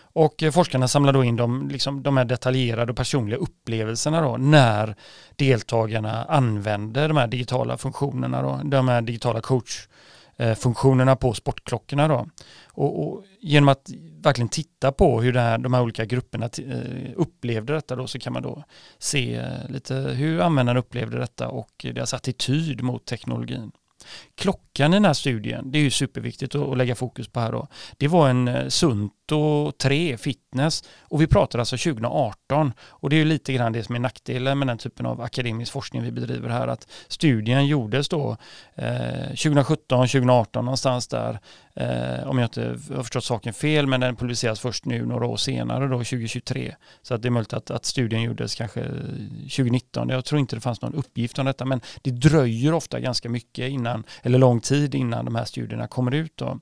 Och 0.00 0.42
eh, 0.42 0.52
forskarna 0.52 0.88
samlar 0.88 1.12
då 1.12 1.24
in 1.24 1.36
de, 1.36 1.68
liksom, 1.68 2.02
de 2.02 2.16
här 2.16 2.24
detaljerade 2.24 2.92
och 2.92 2.96
personliga 2.96 3.38
upplevelserna 3.38 4.20
då, 4.20 4.36
när 4.36 4.94
deltagarna 5.36 6.24
använder 6.24 7.08
de 7.08 7.16
här 7.16 7.26
digitala 7.26 7.78
funktionerna, 7.78 8.42
då, 8.42 8.60
de 8.64 8.88
här 8.88 9.02
digitala 9.02 9.40
coachfunktionerna 9.40 11.12
eh, 11.12 11.16
på 11.16 11.34
sportklockorna. 11.34 12.08
Då. 12.08 12.28
Och, 12.66 13.02
och, 13.02 13.24
genom 13.40 13.68
att 13.68 13.90
verkligen 14.22 14.48
titta 14.48 14.92
på 14.92 15.20
hur 15.20 15.32
här, 15.32 15.58
de 15.58 15.74
här 15.74 15.82
olika 15.82 16.04
grupperna 16.04 16.50
eh, 16.58 17.12
upplevde 17.16 17.72
detta 17.72 17.96
då, 17.96 18.06
så 18.06 18.18
kan 18.18 18.32
man 18.32 18.42
då 18.42 18.64
se 18.98 19.44
lite 19.68 19.94
hur 19.94 20.40
användarna 20.40 20.80
upplevde 20.80 21.18
detta 21.18 21.48
och 21.48 21.86
deras 21.94 22.14
attityd 22.14 22.82
mot 22.82 23.04
teknologin 23.04 23.72
klockan 24.34 24.92
i 24.92 24.96
den 24.96 25.04
här 25.04 25.12
studien, 25.12 25.70
det 25.70 25.78
är 25.78 25.82
ju 25.82 25.90
superviktigt 25.90 26.54
att, 26.54 26.78
lägga 26.78 26.94
fokus 26.94 27.28
på 27.28 27.40
här 27.40 27.52
då, 27.52 27.68
det 27.96 28.08
var 28.08 28.28
en 28.28 28.48
eh, 28.48 28.68
sunt 28.68 29.12
103 29.32 30.16
fitness 30.16 30.84
och 31.00 31.22
vi 31.22 31.26
pratar 31.26 31.58
alltså 31.58 31.76
2018 31.76 32.72
och 32.80 33.10
det 33.10 33.16
är 33.16 33.18
ju 33.18 33.24
lite 33.24 33.52
grann 33.52 33.72
det 33.72 33.84
som 33.84 33.94
är 33.94 33.98
nackdelen 33.98 34.58
med 34.58 34.68
den 34.68 34.78
typen 34.78 35.06
av 35.06 35.20
akademisk 35.20 35.72
forskning 35.72 36.02
vi 36.02 36.12
bedriver 36.12 36.48
här 36.48 36.68
att 36.68 36.88
studien 37.08 37.66
gjordes 37.66 38.08
då 38.08 38.36
eh, 38.74 39.26
2017, 39.26 40.06
2018 40.06 40.64
någonstans 40.64 41.08
där 41.08 41.38
eh, 41.74 42.28
om 42.28 42.38
jag 42.38 42.46
inte 42.46 42.76
har 42.94 43.02
förstått 43.02 43.24
saken 43.24 43.54
fel 43.54 43.86
men 43.86 44.00
den 44.00 44.16
publiceras 44.16 44.60
först 44.60 44.84
nu 44.84 45.06
några 45.06 45.26
år 45.26 45.36
senare 45.36 45.88
då 45.88 45.96
2023 45.96 46.74
så 47.02 47.14
att 47.14 47.22
det 47.22 47.28
är 47.28 47.30
möjligt 47.30 47.52
att, 47.52 47.70
att 47.70 47.84
studien 47.84 48.22
gjordes 48.22 48.54
kanske 48.54 48.80
2019. 48.80 50.08
Jag 50.08 50.24
tror 50.24 50.40
inte 50.40 50.56
det 50.56 50.60
fanns 50.60 50.82
någon 50.82 50.94
uppgift 50.94 51.38
om 51.38 51.46
detta 51.46 51.64
men 51.64 51.80
det 52.02 52.10
dröjer 52.10 52.72
ofta 52.72 53.00
ganska 53.00 53.28
mycket 53.28 53.70
innan 53.70 54.04
eller 54.22 54.38
lång 54.38 54.60
tid 54.60 54.94
innan 54.94 55.24
de 55.24 55.34
här 55.34 55.44
studierna 55.44 55.86
kommer 55.86 56.14
ut 56.14 56.36
då. 56.36 56.58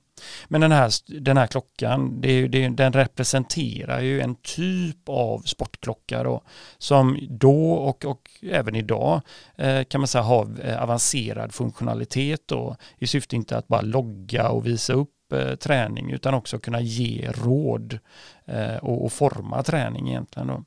Men 0.47 0.61
den 0.61 0.71
här, 0.71 0.91
den 1.21 1.37
här 1.37 1.47
klockan, 1.47 2.21
det, 2.21 2.47
det, 2.47 2.67
den 2.67 2.93
representerar 2.93 4.01
ju 4.01 4.21
en 4.21 4.35
typ 4.35 5.09
av 5.09 5.39
sportklocka 5.39 6.23
då, 6.23 6.41
som 6.77 7.19
då 7.29 7.71
och, 7.71 8.05
och 8.05 8.21
även 8.41 8.75
idag 8.75 9.21
eh, 9.55 9.83
kan 9.83 10.01
man 10.01 10.07
säga 10.07 10.21
har 10.21 10.47
eh, 10.63 10.83
avancerad 10.83 11.53
funktionalitet 11.53 12.41
då, 12.45 12.75
i 12.97 13.07
syfte 13.07 13.35
inte 13.35 13.57
att 13.57 13.67
bara 13.67 13.81
logga 13.81 14.49
och 14.49 14.65
visa 14.65 14.93
upp 14.93 15.33
eh, 15.33 15.55
träning 15.55 16.11
utan 16.11 16.33
också 16.33 16.59
kunna 16.59 16.81
ge 16.81 17.31
råd 17.31 17.99
eh, 18.45 18.75
och, 18.75 19.05
och, 19.05 19.11
forma 19.11 19.63
träning 19.63 20.09
egentligen. 20.09 20.47
Då 20.47 20.63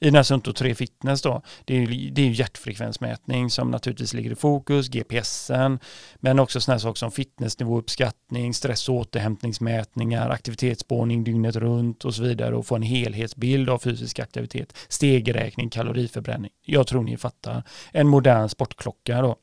i 0.00 0.04
den 0.04 0.14
här 0.14 0.22
Sunto 0.22 0.52
3 0.52 0.74
Fitness 0.74 1.22
då, 1.22 1.42
det 1.64 1.76
är, 1.76 1.80
ju, 1.86 2.10
det 2.10 2.22
är 2.22 2.30
hjärtfrekvensmätning 2.30 3.50
som 3.50 3.70
naturligtvis 3.70 4.14
ligger 4.14 4.30
i 4.30 4.34
fokus, 4.34 4.88
GPSen, 4.88 5.78
men 6.16 6.38
också 6.38 6.60
sådana 6.60 6.78
saker 6.78 6.98
som 6.98 7.10
fitnessnivåuppskattning, 7.10 8.54
stress 8.54 8.88
och 8.88 8.94
återhämtningsmätningar, 8.94 10.30
aktivitetsspårning 10.30 11.24
dygnet 11.24 11.56
runt 11.56 12.04
och 12.04 12.14
så 12.14 12.22
vidare 12.22 12.56
och 12.56 12.66
få 12.66 12.76
en 12.76 12.82
helhetsbild 12.82 13.70
av 13.70 13.78
fysisk 13.78 14.18
aktivitet, 14.18 14.76
stegräkning, 14.88 15.70
kaloriförbränning. 15.70 16.50
Jag 16.64 16.86
tror 16.86 17.02
ni 17.02 17.16
fattar. 17.16 17.62
En 17.92 18.08
modern 18.08 18.48
sportklocka 18.48 19.22
då. 19.22 19.36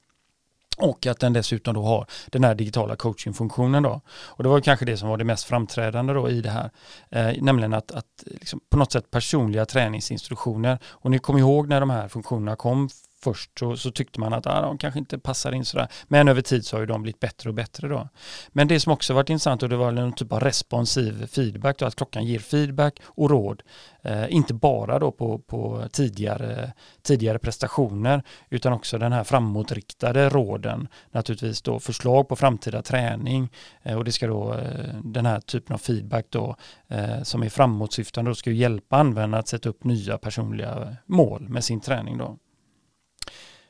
Och 0.78 1.08
att 1.08 1.20
den 1.20 1.34
dessutom 1.34 1.74
då 1.74 1.82
har 1.84 2.06
den 2.28 2.44
här 2.44 2.56
digitala 2.56 2.96
coachingfunktionen 2.96 3.84
då. 3.84 4.02
Och 4.10 4.44
det 4.44 4.50
var 4.50 4.62
kanske 4.62 4.86
det 4.86 4.98
som 4.98 5.10
var 5.10 5.18
det 5.18 5.24
mest 5.24 5.44
framträdande 5.44 6.14
då 6.14 6.30
i 6.30 6.42
det 6.42 6.50
här. 6.50 6.70
Eh, 7.10 7.44
nämligen 7.44 7.74
att, 7.74 7.92
att 7.92 8.24
liksom 8.26 8.60
på 8.70 8.78
något 8.78 8.92
sätt 8.92 9.12
personliga 9.12 9.66
träningsinstruktioner. 9.66 10.80
Och 10.86 11.12
ni 11.12 11.20
kommer 11.20 11.40
ihåg 11.40 11.68
när 11.68 11.80
de 11.80 11.90
här 11.90 12.08
funktionerna 12.08 12.56
kom 12.56 12.90
först 13.24 13.60
så, 13.60 13.78
så, 13.78 13.92
tyckte 13.92 14.20
man 14.20 14.34
att 14.34 14.48
ah, 14.48 14.62
de 14.62 14.78
kanske 14.78 15.00
inte 15.00 15.20
passar 15.20 15.52
in 15.52 15.66
sådär. 15.66 15.88
Men 16.08 16.28
över 16.28 16.42
tid 16.42 16.66
så 16.66 16.76
har 16.76 16.82
ju 16.82 16.86
de 16.86 17.02
blivit 17.02 17.20
bättre 17.20 17.50
och 17.50 17.54
bättre 17.54 17.88
då. 17.88 18.10
Men 18.50 18.68
det 18.68 18.80
som 18.80 18.94
också 18.94 19.14
varit 19.14 19.30
intressant 19.30 19.64
och 19.64 19.70
det 19.70 19.76
var 19.76 19.94
en 19.94 20.14
typ 20.14 20.32
av 20.32 20.40
responsiv 20.40 21.28
feedback, 21.28 21.80
då, 21.80 21.86
att 21.86 21.96
klockan 21.96 22.26
ger 22.26 22.40
feedback 22.40 23.00
och 23.06 23.30
råd. 23.30 23.64
Eh, 24.02 24.34
inte 24.34 24.54
bara 24.54 25.00
då 25.00 25.12
på, 25.12 25.40
på 25.40 25.84
tidigare, 25.92 26.74
tidigare 27.02 27.40
prestationer 27.40 28.24
utan 28.50 28.74
också 28.74 28.98
den 28.98 29.12
här 29.12 29.24
framåtriktade 29.24 30.30
råden. 30.30 30.88
Naturligtvis 31.12 31.62
då 31.62 31.80
förslag 31.80 32.30
på 32.30 32.36
framtida 32.36 32.82
träning 32.82 33.50
eh, 33.84 33.98
och 33.98 34.06
det 34.06 34.12
ska 34.12 34.28
då 34.28 34.54
eh, 34.54 34.96
den 35.04 35.26
här 35.26 35.40
typen 35.40 35.74
av 35.74 35.78
feedback 35.78 36.26
då 36.30 36.56
eh, 36.88 37.24
som 37.24 37.44
är 37.44 37.50
framåtsyftande 37.50 38.32
och 38.32 38.38
ska 38.38 38.52
hjälpa 38.52 38.98
användaren 38.98 39.40
att 39.40 39.48
sätta 39.48 39.70
upp 39.70 39.84
nya 39.84 40.18
personliga 40.18 40.96
mål 41.06 41.50
med 41.50 41.64
sin 41.64 41.82
träning 41.82 42.18
då. 42.18 42.38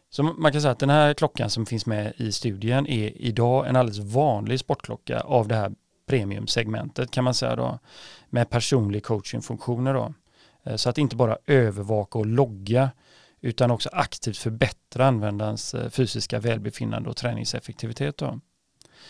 Så 0.09 0.23
man 0.23 0.51
kan 0.51 0.61
säga 0.61 0.71
att 0.71 0.79
den 0.79 0.89
här 0.89 1.13
klockan 1.13 1.49
som 1.49 1.65
finns 1.65 1.85
med 1.85 2.13
i 2.17 2.31
studien 2.31 2.87
är 2.87 3.21
idag 3.21 3.67
en 3.67 3.75
alldeles 3.75 3.99
vanlig 3.99 4.59
sportklocka 4.59 5.19
av 5.19 5.47
det 5.47 5.55
här 5.55 5.71
premiumsegmentet 6.07 7.11
kan 7.11 7.23
man 7.23 7.33
säga 7.33 7.55
då 7.55 7.79
med 8.29 8.49
personlig 8.49 9.03
coachingfunktioner 9.03 9.93
då. 9.93 10.13
Eh, 10.63 10.75
så 10.75 10.89
att 10.89 10.97
inte 10.97 11.15
bara 11.15 11.37
övervaka 11.45 12.19
och 12.19 12.25
logga 12.25 12.91
utan 13.41 13.71
också 13.71 13.89
aktivt 13.91 14.37
förbättra 14.37 15.05
användarens 15.05 15.73
eh, 15.73 15.89
fysiska 15.89 16.39
välbefinnande 16.39 17.09
och 17.09 17.17
träningseffektivitet. 17.17 18.17
Då. 18.17 18.39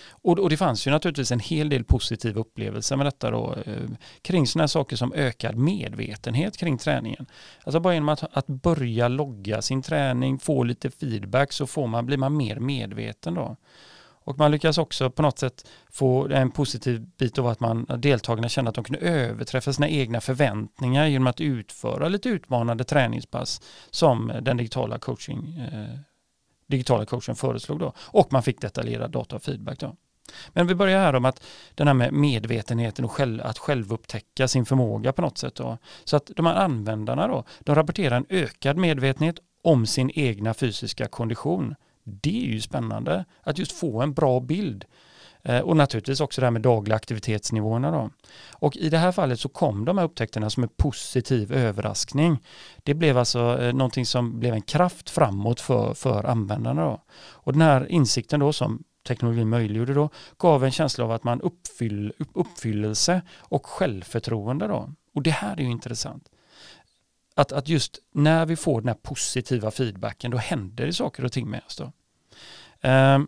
Och, 0.09 0.39
och, 0.39 0.49
det 0.49 0.57
fanns 0.57 0.87
ju 0.87 0.91
naturligtvis 0.91 1.31
en 1.31 1.39
hel 1.39 1.69
del 1.69 1.83
positiva 1.83 2.39
upplevelser 2.39 2.95
med 2.95 3.05
detta 3.05 3.31
då, 3.31 3.55
eh, 3.65 3.89
kring 4.21 4.47
sådana 4.47 4.67
saker 4.67 4.95
som 4.95 5.13
ökad 5.13 5.55
medvetenhet 5.55 6.57
kring 6.57 6.77
träningen. 6.77 7.25
Alltså 7.63 7.79
bara 7.79 7.93
genom 7.93 8.09
att, 8.09 8.37
att 8.37 8.47
börja 8.47 9.07
logga 9.07 9.61
sin 9.61 9.81
träning, 9.81 10.39
få 10.39 10.63
lite 10.63 10.91
feedback 10.91 11.53
så 11.53 11.67
får 11.67 11.87
man, 11.87 12.05
blir 12.05 12.17
man 12.17 12.37
mer 12.37 12.59
medveten 12.59 13.33
då. 13.33 13.55
Och 14.27 14.37
man 14.37 14.51
lyckas 14.51 14.77
också 14.77 15.09
på 15.09 15.21
något 15.21 15.39
sätt 15.39 15.67
få 15.91 16.27
en 16.27 16.51
positiv 16.51 17.07
bit 17.17 17.39
av 17.39 17.47
att 17.47 17.59
man 17.59 17.85
deltagarna 17.97 18.49
kände 18.49 18.69
att 18.69 18.75
de 18.75 18.83
kunde 18.83 18.99
överträffa 18.99 19.73
sina 19.73 19.89
egna 19.89 20.21
förväntningar 20.21 21.07
genom 21.07 21.27
att 21.27 21.41
utföra 21.41 22.07
lite 22.07 22.29
utmanande 22.29 22.83
träningspass 22.83 23.61
som 23.91 24.31
den 24.41 24.57
digitala 24.57 24.99
coaching 24.99 25.59
eh, 25.73 25.99
digitala 26.67 27.05
coachen 27.05 27.35
föreslog 27.35 27.79
då. 27.79 27.93
Och 27.99 28.33
man 28.33 28.43
fick 28.43 28.61
detaljerad 28.61 29.11
data 29.11 29.35
och 29.35 29.43
feedback 29.43 29.79
då. 29.79 29.95
Men 30.49 30.67
vi 30.67 30.75
börjar 30.75 30.99
här 30.99 31.15
om 31.15 31.25
att 31.25 31.43
den 31.75 31.87
här 31.87 31.93
med 31.93 32.13
medvetenheten 32.13 33.05
och 33.05 33.11
själv, 33.11 33.41
att 33.41 33.57
självupptäcka 33.57 34.47
sin 34.47 34.65
förmåga 34.65 35.13
på 35.13 35.21
något 35.21 35.37
sätt. 35.37 35.55
Då. 35.55 35.77
Så 36.03 36.17
att 36.17 36.31
de 36.35 36.45
här 36.45 36.55
användarna 36.55 37.27
då, 37.27 37.43
de 37.59 37.75
rapporterar 37.75 38.17
en 38.17 38.25
ökad 38.29 38.77
medvetenhet 38.77 39.39
om 39.61 39.85
sin 39.85 40.11
egna 40.13 40.53
fysiska 40.53 41.07
kondition. 41.07 41.75
Det 42.03 42.43
är 42.43 42.47
ju 42.47 42.61
spännande 42.61 43.25
att 43.41 43.57
just 43.57 43.71
få 43.71 44.01
en 44.01 44.13
bra 44.13 44.39
bild. 44.39 44.85
Eh, 45.43 45.59
och 45.59 45.77
naturligtvis 45.77 46.19
också 46.19 46.41
det 46.41 46.47
här 46.47 46.51
med 46.51 46.61
dagliga 46.61 46.95
aktivitetsnivåerna. 46.95 47.91
Då. 47.91 48.09
Och 48.51 48.77
i 48.77 48.89
det 48.89 48.97
här 48.97 49.11
fallet 49.11 49.39
så 49.39 49.49
kom 49.49 49.85
de 49.85 49.97
här 49.97 50.05
upptäckterna 50.05 50.49
som 50.49 50.63
en 50.63 50.69
positiv 50.77 51.53
överraskning. 51.53 52.39
Det 52.83 52.93
blev 52.93 53.17
alltså 53.17 53.61
eh, 53.61 53.73
någonting 53.73 54.05
som 54.05 54.39
blev 54.39 54.53
en 54.53 54.61
kraft 54.61 55.09
framåt 55.09 55.61
för, 55.61 55.93
för 55.93 56.23
användarna. 56.23 56.85
Då. 56.85 57.01
Och 57.31 57.53
den 57.53 57.61
här 57.61 57.91
insikten 57.91 58.39
då 58.39 58.53
som 58.53 58.83
teknologin 59.07 59.49
möjliggjorde 59.49 59.93
då, 59.93 60.09
gav 60.37 60.63
en 60.63 60.71
känsla 60.71 61.05
av 61.05 61.11
att 61.11 61.23
man 61.23 61.41
uppfyll, 61.41 62.13
uppfyllelse 62.33 63.21
och 63.37 63.65
självförtroende 63.65 64.67
då. 64.67 64.89
Och 65.15 65.23
det 65.23 65.31
här 65.31 65.57
är 65.57 65.61
ju 65.61 65.71
intressant. 65.71 66.29
Att, 67.35 67.51
att 67.51 67.67
just 67.69 67.99
när 68.11 68.45
vi 68.45 68.55
får 68.55 68.81
den 68.81 68.87
här 68.87 68.95
positiva 68.95 69.71
feedbacken 69.71 70.31
då 70.31 70.37
händer 70.37 70.85
det 70.85 70.93
saker 70.93 71.25
och 71.25 71.31
ting 71.31 71.49
med 71.49 71.61
oss 71.67 71.77
då. 71.77 71.91
Um, 72.89 73.27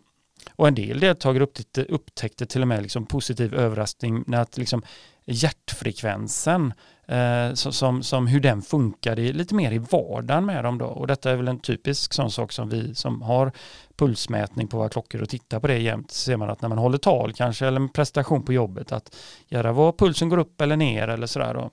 och 0.52 0.68
en 0.68 0.74
del 0.74 1.00
deltagare 1.00 1.44
upptäckte, 1.44 1.84
upptäckte 1.84 2.46
till 2.46 2.62
och 2.62 2.68
med 2.68 2.82
liksom 2.82 3.06
positiv 3.06 3.54
överraskning 3.54 4.24
när 4.26 4.40
att 4.40 4.56
liksom 4.56 4.82
hjärtfrekvensen, 5.24 6.72
eh, 7.06 7.54
som, 7.54 8.02
som 8.02 8.26
hur 8.26 8.40
den 8.40 8.62
funkade 8.62 9.32
lite 9.32 9.54
mer 9.54 9.72
i 9.72 9.78
vardagen 9.78 10.46
med 10.46 10.64
dem 10.64 10.78
då. 10.78 10.86
Och 10.86 11.06
detta 11.06 11.30
är 11.30 11.36
väl 11.36 11.48
en 11.48 11.60
typisk 11.60 12.12
sån 12.12 12.30
sak 12.30 12.52
som 12.52 12.68
vi 12.68 12.94
som 12.94 13.22
har 13.22 13.52
pulsmätning 13.96 14.68
på 14.68 14.76
våra 14.76 14.88
klockor 14.88 15.22
och 15.22 15.28
tittar 15.28 15.60
på 15.60 15.66
det 15.66 15.78
jämt 15.78 16.10
ser 16.10 16.36
man 16.36 16.50
att 16.50 16.62
när 16.62 16.68
man 16.68 16.78
håller 16.78 16.98
tal 16.98 17.32
kanske 17.32 17.66
eller 17.66 17.80
en 17.80 17.88
prestation 17.88 18.42
på 18.42 18.52
jobbet 18.52 18.92
att 18.92 19.16
göra 19.48 19.72
vad 19.72 19.98
pulsen 19.98 20.28
går 20.28 20.38
upp 20.38 20.60
eller 20.60 20.76
ner 20.76 21.08
eller 21.08 21.26
sådär 21.26 21.54
då. 21.54 21.70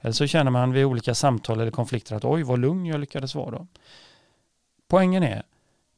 Eller 0.00 0.12
så 0.12 0.26
känner 0.26 0.50
man 0.50 0.72
vid 0.72 0.84
olika 0.84 1.14
samtal 1.14 1.60
eller 1.60 1.70
konflikter 1.70 2.16
att 2.16 2.24
oj 2.24 2.42
vad 2.42 2.58
lugn 2.58 2.86
jag 2.86 3.00
lyckades 3.00 3.34
vara 3.34 3.50
då. 3.50 3.66
Poängen 4.88 5.22
är 5.22 5.42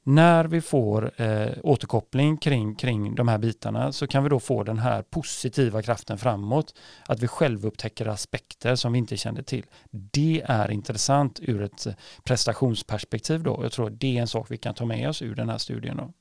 när 0.04 0.44
vi 0.44 0.60
får 0.60 1.20
eh, 1.20 1.48
återkoppling 1.62 2.36
kring, 2.36 2.74
kring 2.74 3.14
de 3.14 3.28
här 3.28 3.38
bitarna 3.38 3.92
så 3.92 4.06
kan 4.06 4.22
vi 4.22 4.28
då 4.28 4.40
få 4.40 4.62
den 4.62 4.78
här 4.78 5.02
positiva 5.02 5.82
kraften 5.82 6.18
framåt. 6.18 6.74
Att 7.06 7.20
vi 7.20 7.28
själv 7.28 7.66
upptäcker 7.66 8.06
aspekter 8.06 8.74
som 8.74 8.92
vi 8.92 8.98
inte 8.98 9.16
kände 9.16 9.42
till. 9.42 9.66
Det 9.90 10.42
är 10.46 10.70
intressant 10.70 11.40
ur 11.42 11.62
ett 11.62 11.86
eh, 11.86 11.94
prestationsperspektiv 12.24 13.42
då. 13.42 13.60
Jag 13.62 13.72
tror 13.72 13.86
att 13.86 14.00
det 14.00 14.16
är 14.16 14.20
en 14.20 14.28
sak 14.28 14.46
vi 14.50 14.56
kan 14.56 14.74
ta 14.74 14.84
med 14.84 15.08
oss 15.08 15.22
ur 15.22 15.34
den 15.34 15.48
här 15.48 15.58
studien. 15.58 15.96
Då. 15.96 16.12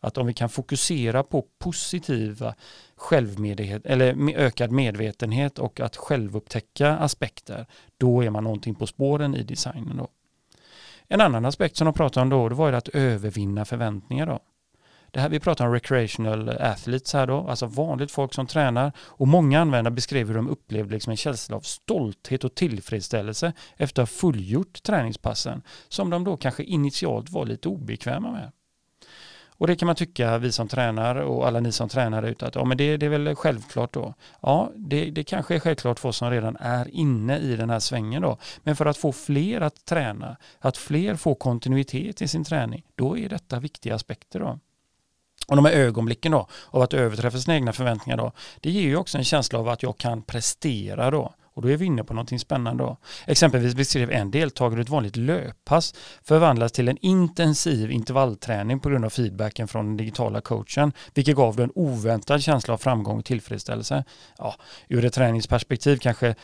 Att 0.00 0.18
om 0.18 0.26
vi 0.26 0.34
kan 0.34 0.48
fokusera 0.48 1.22
på 1.22 1.46
positiva 1.58 2.54
självmedvetenhet 2.96 3.86
eller 3.86 4.36
ökad 4.36 4.70
medvetenhet 4.70 5.58
och 5.58 5.80
att 5.80 5.96
självupptäcka 5.96 6.96
aspekter, 6.96 7.66
då 7.96 8.24
är 8.24 8.30
man 8.30 8.44
någonting 8.44 8.74
på 8.74 8.86
spåren 8.86 9.34
i 9.34 9.42
designen. 9.42 9.96
Då. 9.96 10.08
En 11.12 11.20
annan 11.20 11.44
aspekt 11.44 11.76
som 11.76 11.84
de 11.84 11.94
pratade 11.94 12.22
om 12.22 12.28
då, 12.28 12.48
det 12.48 12.54
var 12.54 12.68
ju 12.68 12.76
att 12.76 12.88
övervinna 12.88 13.64
förväntningar 13.64 14.26
då. 14.26 14.40
Det 15.10 15.20
här, 15.20 15.28
vi 15.28 15.40
pratar 15.40 15.66
om 15.66 15.72
recreational 15.72 16.48
athletes 16.48 17.12
här 17.12 17.26
då, 17.26 17.48
alltså 17.48 17.66
vanligt 17.66 18.10
folk 18.10 18.34
som 18.34 18.46
tränar 18.46 18.92
och 18.98 19.28
många 19.28 19.60
användare 19.60 19.94
beskrev 19.94 20.28
hur 20.28 20.34
de 20.34 20.48
upplevde 20.48 20.94
liksom 20.94 21.10
en 21.10 21.16
känsla 21.16 21.56
av 21.56 21.60
stolthet 21.60 22.44
och 22.44 22.54
tillfredsställelse 22.54 23.52
efter 23.76 24.02
att 24.02 24.08
ha 24.08 24.16
fullgjort 24.16 24.82
träningspassen 24.82 25.62
som 25.88 26.10
de 26.10 26.24
då 26.24 26.36
kanske 26.36 26.62
initialt 26.62 27.30
var 27.30 27.46
lite 27.46 27.68
obekväma 27.68 28.30
med. 28.30 28.52
Och 29.62 29.68
det 29.68 29.76
kan 29.76 29.86
man 29.86 29.96
tycka, 29.96 30.38
vi 30.38 30.52
som 30.52 30.68
tränar 30.68 31.14
och 31.14 31.46
alla 31.46 31.60
ni 31.60 31.72
som 31.72 31.88
tränar 31.88 32.22
ute, 32.22 32.46
att 32.46 32.54
ja, 32.54 32.64
men 32.64 32.76
det, 32.76 32.96
det 32.96 33.06
är 33.06 33.10
väl 33.10 33.34
självklart 33.34 33.92
då. 33.92 34.14
Ja, 34.40 34.72
det, 34.76 35.10
det 35.10 35.24
kanske 35.24 35.54
är 35.54 35.58
självklart 35.58 35.98
för 35.98 36.08
oss 36.08 36.16
som 36.16 36.30
redan 36.30 36.56
är 36.60 36.88
inne 36.94 37.38
i 37.38 37.56
den 37.56 37.70
här 37.70 37.78
svängen 37.78 38.22
då. 38.22 38.38
Men 38.62 38.76
för 38.76 38.86
att 38.86 38.96
få 38.96 39.12
fler 39.12 39.60
att 39.60 39.84
träna, 39.84 40.36
att 40.58 40.76
fler 40.76 41.14
får 41.16 41.34
kontinuitet 41.34 42.22
i 42.22 42.28
sin 42.28 42.44
träning, 42.44 42.84
då 42.94 43.18
är 43.18 43.28
detta 43.28 43.60
viktiga 43.60 43.94
aspekter 43.94 44.40
då. 44.40 44.58
Och 45.48 45.56
de 45.56 45.64
här 45.64 45.72
ögonblicken 45.72 46.32
då 46.32 46.46
av 46.70 46.82
att 46.82 46.94
överträffa 46.94 47.38
sina 47.38 47.54
egna 47.54 47.72
förväntningar 47.72 48.16
då, 48.16 48.32
det 48.60 48.70
ger 48.70 48.82
ju 48.82 48.96
också 48.96 49.18
en 49.18 49.24
känsla 49.24 49.58
av 49.58 49.68
att 49.68 49.82
jag 49.82 49.98
kan 49.98 50.22
prestera 50.22 51.10
då. 51.10 51.34
Och 51.54 51.62
då 51.62 51.70
är 51.70 51.76
vi 51.76 51.84
inne 51.84 52.04
på 52.04 52.14
någonting 52.14 52.38
spännande. 52.38 52.84
Då. 52.84 52.96
Exempelvis 53.26 53.74
beskrev 53.74 54.10
en 54.10 54.30
deltagare 54.30 54.74
hur 54.74 54.82
ett 54.82 54.88
vanligt 54.88 55.16
löppass 55.16 55.94
förvandlas 56.22 56.72
till 56.72 56.88
en 56.88 56.98
intensiv 57.00 57.90
intervallträning 57.90 58.80
på 58.80 58.88
grund 58.88 59.04
av 59.04 59.10
feedbacken 59.10 59.68
från 59.68 59.86
den 59.86 59.96
digitala 59.96 60.40
coachen, 60.40 60.92
vilket 61.14 61.36
gav 61.36 61.60
en 61.60 61.72
oväntad 61.74 62.42
känsla 62.42 62.74
av 62.74 62.78
framgång 62.78 63.18
och 63.18 63.24
tillfredsställelse. 63.24 64.04
Ja, 64.38 64.54
ur 64.88 65.04
ett 65.04 65.12
träningsperspektiv 65.12 65.96
kanske 65.96 66.34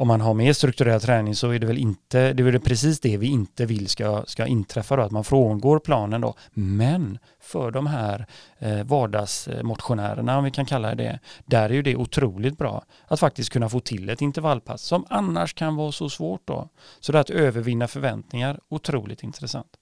om 0.00 0.08
man 0.08 0.20
har 0.20 0.34
mer 0.34 0.52
strukturerad 0.52 1.02
träning 1.02 1.34
så 1.34 1.50
är 1.50 1.58
det 1.58 1.66
väl 1.66 1.78
inte, 1.78 2.32
det 2.32 2.42
är 2.42 2.44
väl 2.44 2.60
precis 2.60 3.00
det 3.00 3.16
vi 3.16 3.26
inte 3.26 3.66
vill 3.66 3.88
ska, 3.88 4.24
ska 4.26 4.46
inträffa 4.46 4.96
då, 4.96 5.02
att 5.02 5.10
man 5.10 5.24
frångår 5.24 5.78
planen 5.78 6.20
då. 6.20 6.34
Men 6.52 7.18
för 7.40 7.70
de 7.70 7.86
här 7.86 8.26
eh, 8.58 8.84
vardagsmotionärerna, 8.84 10.38
om 10.38 10.44
vi 10.44 10.50
kan 10.50 10.66
kalla 10.66 10.94
det 10.94 11.18
där 11.46 11.70
är 11.70 11.74
ju 11.74 11.82
det 11.82 11.96
otroligt 11.96 12.58
bra 12.58 12.84
att 13.06 13.20
faktiskt 13.20 13.50
kunna 13.50 13.68
få 13.68 13.80
till 13.80 14.08
ett 14.08 14.20
intervallpass 14.20 14.82
som 14.82 15.04
annars 15.08 15.54
kan 15.54 15.76
vara 15.76 15.92
så 15.92 16.10
svårt 16.10 16.42
då. 16.44 16.68
Så 17.00 17.12
det 17.12 17.20
att 17.20 17.30
övervinna 17.30 17.88
förväntningar, 17.88 18.60
otroligt 18.68 19.22
intressant. 19.22 19.76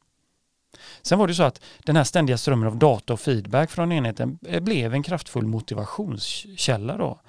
Sen 1.02 1.18
var 1.18 1.26
det 1.26 1.34
så 1.34 1.42
att 1.42 1.60
den 1.84 1.96
här 1.96 2.04
ständiga 2.04 2.38
strömmen 2.38 2.68
av 2.68 2.76
data 2.76 3.12
och 3.12 3.20
feedback 3.20 3.70
från 3.70 3.92
enheten 3.92 4.38
eh, 4.46 4.60
blev 4.60 4.94
en 4.94 5.02
kraftfull 5.02 5.46
motivationskälla 5.46 6.96
då. 6.96 7.20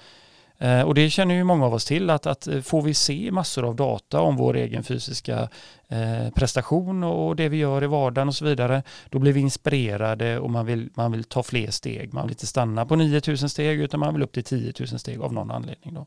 Eh, 0.62 0.82
och 0.82 0.96
det 0.96 1.10
känner 1.10 1.36
ju 1.36 1.44
många 1.44 1.66
av 1.66 1.74
oss 1.74 1.86
till 1.86 2.10
att, 2.10 2.25
att 2.25 2.48
eh, 2.48 2.62
får 2.62 2.82
vi 2.82 2.94
se 2.94 3.32
massor 3.32 3.66
av 3.66 3.75
data 3.75 4.22
om 4.22 4.36
vår 4.36 4.56
egen 4.56 4.84
fysiska 4.84 5.50
eh, 5.88 6.30
prestation 6.36 7.04
och 7.04 7.36
det 7.36 7.50
vi 7.50 7.58
gör 7.58 7.84
i 7.84 7.88
vardagen 7.88 8.28
och 8.28 8.36
så 8.36 8.46
vidare, 8.46 8.84
då 9.10 9.20
blir 9.20 9.34
vi 9.34 9.39
inspirerade 9.39 10.39
och 10.39 10.50
man 10.50 10.66
vill, 10.66 10.89
man 10.94 11.12
vill 11.12 11.24
ta 11.24 11.44
fler 11.44 11.72
steg. 11.72 12.13
Man 12.13 12.24
vill 12.24 12.32
inte 12.32 12.48
stanna 12.48 12.86
på 12.86 12.96
9000 12.96 13.50
steg 13.50 13.80
utan 13.80 14.00
man 14.00 14.13
vill 14.13 14.24
upp 14.24 14.32
till 14.32 14.44
10 14.44 14.74
000 14.80 14.88
steg 14.88 15.22
av 15.22 15.34
någon 15.34 15.51
anledning. 15.51 15.94
Då. 15.94 16.06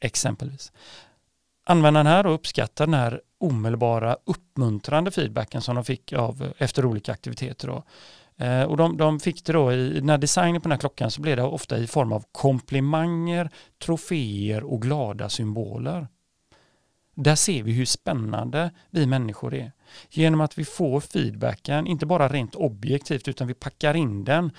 Exempelvis. 0.00 0.72
Användaren 1.66 2.06
här 2.06 2.26
uppskattar 2.26 2.86
den 2.86 2.94
här 2.94 3.20
omedelbara 3.40 4.16
uppmuntrande 4.24 5.10
feedbacken 5.10 5.62
som 5.62 5.74
de 5.74 5.84
fick 5.84 6.12
av, 6.12 6.52
efter 6.58 6.84
olika 6.84 7.12
aktiviteter. 7.12 7.68
Då. 7.68 7.82
Eh, 8.38 8.62
och 8.62 8.76
de, 8.76 8.96
de, 8.96 9.20
fick 9.20 9.44
det 9.44 9.52
då 9.52 9.72
i, 9.72 10.00
när 10.02 10.18
designen 10.18 10.60
på 10.60 10.68
den 10.68 10.72
här 10.72 10.78
klockan 10.78 11.10
så 11.10 11.20
blev 11.20 11.36
det 11.36 11.42
ofta 11.42 11.78
i 11.78 11.86
form 11.86 12.12
av 12.12 12.24
komplimanger, 12.32 13.50
troféer 13.84 14.64
och 14.64 14.82
glada 14.82 15.28
symboler. 15.28 16.08
Där 17.16 17.34
ser 17.34 17.62
vi 17.62 17.72
hur 17.72 17.84
spännande 17.84 18.70
vi 18.90 19.06
människor 19.06 19.54
är. 19.54 19.72
Genom 20.10 20.40
att 20.40 20.58
vi 20.58 20.64
får 20.64 21.00
feedbacken, 21.00 21.86
inte 21.86 22.06
bara 22.06 22.28
rent 22.28 22.54
objektivt 22.54 23.28
utan 23.28 23.46
vi 23.46 23.54
packar 23.54 23.94
in 23.94 24.24
den 24.24 24.50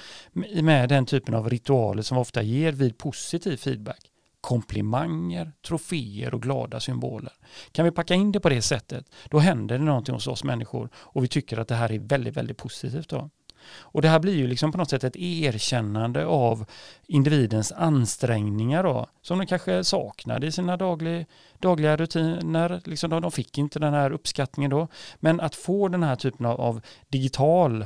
med 0.62 0.89
den 0.89 1.05
typen 1.05 1.36
av 1.36 1.50
ritualer 1.50 2.01
som 2.01 2.17
ofta 2.17 2.41
ger 2.41 2.72
vid 2.72 2.98
positiv 2.98 3.58
feedback. 3.58 4.12
Komplimanger, 4.41 5.51
troféer 5.67 6.34
och 6.34 6.41
glada 6.41 6.79
symboler. 6.79 7.34
Kan 7.72 7.86
vi 7.86 7.91
packa 7.91 8.13
in 8.13 8.32
det 8.32 8.39
på 8.39 8.50
det 8.50 8.62
sättet, 8.62 9.10
då 9.29 9.39
händer 9.39 9.77
det 9.77 9.84
någonting 9.84 10.15
hos 10.15 10.27
oss 10.27 10.44
människor 10.44 10.89
och 10.96 11.24
vi 11.24 11.27
tycker 11.27 11.58
att 11.58 11.67
det 11.67 11.75
här 11.75 11.91
är 11.91 12.00
väldigt, 12.00 12.38
väldigt 12.38 12.58
positivt. 12.58 13.10
Då. 13.10 13.29
Och 13.74 14.01
det 14.01 14.07
här 14.07 14.19
blir 14.19 14.36
ju 14.36 14.48
liksom 14.48 14.72
på 14.72 14.77
något 14.77 14.89
sätt 14.89 15.03
ett 15.03 15.15
erkännande 15.15 16.25
av 16.25 16.65
individens 17.07 17.72
ansträngningar 17.72 18.84
då, 18.84 19.07
som 19.22 19.39
de 19.39 19.45
kanske 19.45 19.84
saknade 19.84 20.48
i 20.48 20.51
sina 20.51 20.77
daglig, 20.77 21.25
dagliga 21.60 21.98
rutiner. 21.98 22.81
Liksom 22.86 23.10
de, 23.10 23.22
de 23.22 23.31
fick 23.31 23.57
inte 23.57 23.79
den 23.79 23.93
här 23.93 24.12
uppskattningen 24.12 24.72
då. 24.72 24.88
Men 25.15 25.39
att 25.39 25.55
få 25.55 25.88
den 25.88 26.03
här 26.03 26.15
typen 26.15 26.45
av, 26.45 26.62
av 26.62 26.81
digital 27.07 27.86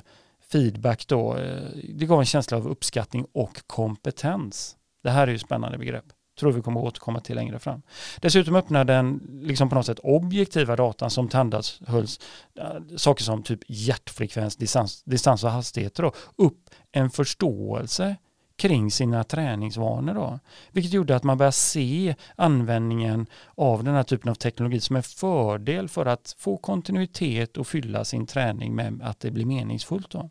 feedback 0.51 1.07
då, 1.07 1.37
eh, 1.37 1.61
det 1.93 2.05
gav 2.05 2.19
en 2.19 2.25
känsla 2.25 2.57
av 2.57 2.67
uppskattning 2.67 3.25
och 3.33 3.61
kompetens. 3.67 4.75
Det 5.03 5.09
här 5.09 5.27
är 5.27 5.31
ju 5.31 5.39
spännande 5.39 5.77
begrepp 5.77 6.05
tror 6.39 6.51
vi 6.51 6.61
kommer 6.61 6.79
att 6.79 6.87
återkomma 6.87 7.19
till 7.19 7.35
längre 7.35 7.59
fram. 7.59 7.81
Dessutom 8.21 8.55
öppnar 8.55 8.85
den 8.85 9.21
liksom 9.43 9.69
på 9.69 9.75
något 9.75 9.85
sätt 9.85 9.99
objektiva 9.99 10.75
datan 10.75 11.09
som 11.09 11.27
tandhölls, 11.27 12.19
eh, 12.59 12.95
saker 12.97 13.23
som 13.23 13.43
typ 13.43 13.59
hjärtfrekvens, 13.67 14.55
distans, 14.55 15.03
distans 15.03 15.43
och 15.43 15.51
hastigheter 15.51 16.03
då, 16.03 16.11
upp 16.35 16.69
en 16.91 17.09
förståelse 17.09 18.15
kring 18.59 18.91
sina 18.91 19.23
träningsvanor. 19.23 20.13
Då. 20.13 20.39
Vilket 20.71 20.93
gjorde 20.93 21.15
att 21.15 21.23
man 21.23 21.37
började 21.37 21.51
se 21.51 22.15
användningen 22.35 23.27
av 23.55 23.83
den 23.83 23.93
här 23.93 24.03
typen 24.03 24.29
av 24.29 24.35
teknologi 24.35 24.79
som 24.79 24.95
en 24.95 25.03
fördel 25.03 25.89
för 25.89 26.05
att 26.05 26.35
få 26.37 26.57
kontinuitet 26.57 27.57
och 27.57 27.67
fylla 27.67 28.05
sin 28.05 28.27
träning 28.27 28.75
med 28.75 29.01
att 29.03 29.19
det 29.19 29.31
blir 29.31 29.45
meningsfullt. 29.45 30.09
Då. 30.09 30.29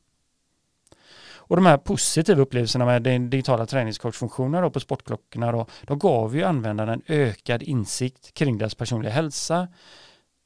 Och 1.49 1.57
de 1.57 1.67
här 1.67 1.77
positiva 1.77 2.43
upplevelserna 2.43 2.85
med 2.85 3.03
den 3.03 3.31
digitala 3.31 3.67
träningscoachfunktionen 3.67 4.71
på 4.71 4.81
sportklockorna 4.81 5.53
då, 5.53 5.67
de 5.83 5.99
gav 5.99 6.37
ju 6.37 6.45
användarna 6.45 6.93
en 6.93 7.03
ökad 7.07 7.63
insikt 7.63 8.35
kring 8.35 8.59
deras 8.59 8.75
personliga 8.75 9.13
hälsa. 9.13 9.69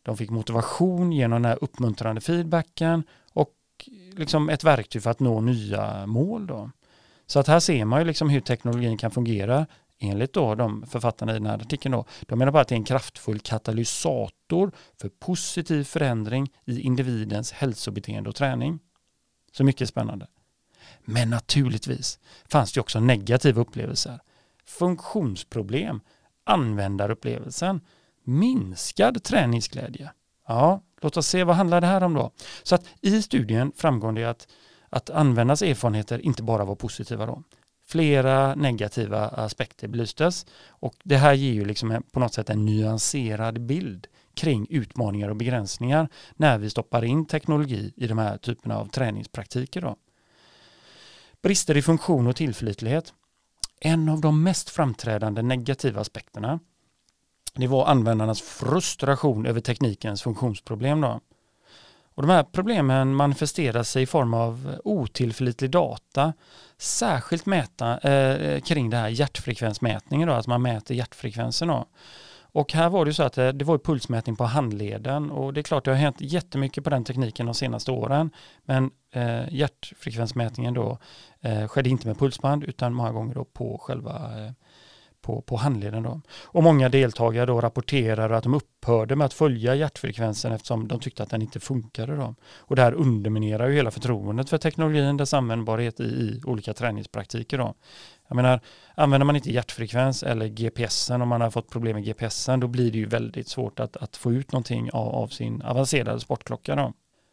De 0.02 0.16
fick 0.16 0.30
motivation 0.30 1.12
genom 1.12 1.42
den 1.42 1.50
här 1.50 1.58
uppmuntrande 1.60 2.20
feedbacken 2.20 3.04
och 3.32 3.54
liksom 4.16 4.48
ett 4.48 4.64
verktyg 4.64 5.02
för 5.02 5.10
att 5.10 5.20
nå 5.20 5.40
nya 5.40 6.06
mål. 6.06 6.46
Då. 6.46 6.70
Så 7.26 7.40
att 7.40 7.46
här 7.46 7.60
ser 7.60 7.84
man 7.84 8.00
ju 8.00 8.06
liksom 8.06 8.28
hur 8.28 8.40
teknologin 8.40 8.98
kan 8.98 9.10
fungera 9.10 9.66
enligt 9.98 10.32
då 10.32 10.54
de 10.54 10.86
författarna 10.86 11.32
i 11.32 11.34
den 11.34 11.46
här 11.46 11.58
artikeln. 11.58 11.92
Då. 11.92 12.04
De 12.20 12.38
menar 12.38 12.52
bara 12.52 12.62
att 12.62 12.68
det 12.68 12.74
är 12.74 12.76
en 12.76 12.84
kraftfull 12.84 13.40
katalysator 13.40 14.72
för 15.00 15.08
positiv 15.08 15.84
förändring 15.84 16.50
i 16.64 16.80
individens 16.80 17.52
hälsobeteende 17.52 18.30
och 18.30 18.36
träning. 18.36 18.78
Så 19.52 19.64
mycket 19.64 19.88
spännande. 19.88 20.26
Men 21.04 21.30
naturligtvis 21.30 22.18
fanns 22.48 22.72
det 22.72 22.80
också 22.80 23.00
negativa 23.00 23.60
upplevelser. 23.60 24.20
Funktionsproblem, 24.64 26.00
användarupplevelsen, 26.44 27.80
minskad 28.24 29.22
träningsglädje. 29.22 30.12
Ja, 30.48 30.82
låt 31.00 31.16
oss 31.16 31.26
se 31.26 31.44
vad 31.44 31.56
handlar 31.56 31.80
det 31.80 31.86
här 31.86 32.02
om 32.02 32.14
då. 32.14 32.32
Så 32.62 32.74
att 32.74 32.84
i 33.00 33.22
studien 33.22 33.72
framgår 33.76 34.12
det 34.12 34.24
att, 34.24 34.48
att 34.88 35.10
användarnas 35.10 35.62
erfarenheter 35.62 36.18
inte 36.18 36.42
bara 36.42 36.64
var 36.64 36.74
positiva 36.74 37.26
då. 37.26 37.42
Flera 37.86 38.54
negativa 38.54 39.28
aspekter 39.28 39.88
belystes 39.88 40.46
och 40.68 40.94
det 41.04 41.16
här 41.16 41.34
ger 41.34 41.52
ju 41.52 41.64
liksom 41.64 42.02
på 42.12 42.20
något 42.20 42.34
sätt 42.34 42.50
en 42.50 42.64
nyanserad 42.64 43.60
bild 43.60 44.06
kring 44.34 44.66
utmaningar 44.70 45.28
och 45.28 45.36
begränsningar 45.36 46.08
när 46.36 46.58
vi 46.58 46.70
stoppar 46.70 47.04
in 47.04 47.26
teknologi 47.26 47.92
i 47.96 48.06
de 48.06 48.18
här 48.18 48.38
typerna 48.38 48.78
av 48.78 48.86
träningspraktiker. 48.86 49.80
Då. 49.80 49.96
Brister 51.42 51.76
i 51.76 51.82
funktion 51.82 52.26
och 52.26 52.36
tillförlitlighet. 52.36 53.12
En 53.80 54.08
av 54.08 54.20
de 54.20 54.42
mest 54.42 54.70
framträdande 54.70 55.42
negativa 55.42 56.00
aspekterna 56.00 56.60
det 57.54 57.66
var 57.66 57.86
användarnas 57.86 58.40
frustration 58.40 59.46
över 59.46 59.60
teknikens 59.60 60.22
funktionsproblem. 60.22 61.00
Då. 61.00 61.20
Och 62.14 62.22
de 62.22 62.30
här 62.30 62.42
problemen 62.42 63.14
manifesterar 63.14 63.82
sig 63.82 64.02
i 64.02 64.06
form 64.06 64.34
av 64.34 64.76
otillförlitlig 64.84 65.70
data, 65.70 66.32
särskilt 66.78 67.46
mäta, 67.46 67.98
eh, 67.98 68.60
kring 68.60 68.90
det 68.90 68.96
här 68.96 69.08
hjärtfrekvensmätningen, 69.08 70.28
då, 70.28 70.34
att 70.34 70.46
man 70.46 70.62
mäter 70.62 70.94
hjärtfrekvensen. 70.94 71.68
Då. 71.68 71.86
Och 72.52 72.72
här 72.72 72.90
var 72.90 73.04
det 73.04 73.14
så 73.14 73.22
att 73.22 73.32
det, 73.32 73.52
det 73.52 73.64
var 73.64 73.78
pulsmätning 73.78 74.36
på 74.36 74.44
handleden 74.44 75.30
och 75.30 75.52
det 75.52 75.60
är 75.60 75.62
klart 75.62 75.84
det 75.84 75.90
har 75.90 75.98
hänt 75.98 76.16
jättemycket 76.20 76.84
på 76.84 76.90
den 76.90 77.04
tekniken 77.04 77.46
de 77.46 77.54
senaste 77.54 77.90
åren. 77.90 78.30
Men 78.64 78.90
eh, 79.12 79.54
hjärtfrekvensmätningen 79.54 80.74
då 80.74 80.98
eh, 81.40 81.68
skedde 81.68 81.90
inte 81.90 82.06
med 82.06 82.18
pulsband 82.18 82.64
utan 82.64 82.94
många 82.94 83.12
gånger 83.12 83.34
då 83.34 83.44
på 83.44 83.78
själva 83.78 84.14
eh, 84.38 84.52
på, 85.22 85.42
på 85.42 85.56
handleden. 85.56 86.02
Då. 86.02 86.20
Och 86.44 86.62
många 86.62 86.88
deltagare 86.88 87.46
då 87.46 87.60
rapporterar 87.60 88.30
att 88.30 88.42
de 88.42 88.54
upphörde 88.54 89.16
med 89.16 89.24
att 89.24 89.34
följa 89.34 89.74
hjärtfrekvensen 89.74 90.52
eftersom 90.52 90.88
de 90.88 91.00
tyckte 91.00 91.22
att 91.22 91.30
den 91.30 91.42
inte 91.42 91.60
funkade. 91.60 92.16
Då. 92.16 92.34
Och 92.58 92.76
det 92.76 92.82
här 92.82 92.92
underminerar 92.92 93.68
ju 93.68 93.74
hela 93.74 93.90
förtroendet 93.90 94.50
för 94.50 94.58
teknologin, 94.58 95.16
dess 95.16 95.34
användbarhet 95.34 96.00
i, 96.00 96.04
i 96.04 96.40
olika 96.44 96.74
träningspraktiker. 96.74 97.58
Då. 97.58 97.74
Jag 98.28 98.36
menar, 98.36 98.60
använder 98.94 99.24
man 99.24 99.36
inte 99.36 99.52
hjärtfrekvens 99.52 100.22
eller 100.22 100.46
GPSen 100.46 101.22
om 101.22 101.28
man 101.28 101.40
har 101.40 101.50
fått 101.50 101.70
problem 101.70 101.96
med 101.96 102.04
GPSen 102.04 102.60
då 102.60 102.68
blir 102.68 102.92
det 102.92 102.98
ju 102.98 103.06
väldigt 103.06 103.48
svårt 103.48 103.80
att, 103.80 103.96
att 103.96 104.16
få 104.16 104.32
ut 104.32 104.52
någonting 104.52 104.90
av, 104.92 105.08
av 105.08 105.28
sin 105.28 105.62
avancerade 105.62 106.20
sportklocka. 106.20 106.76
Då. 106.76 106.92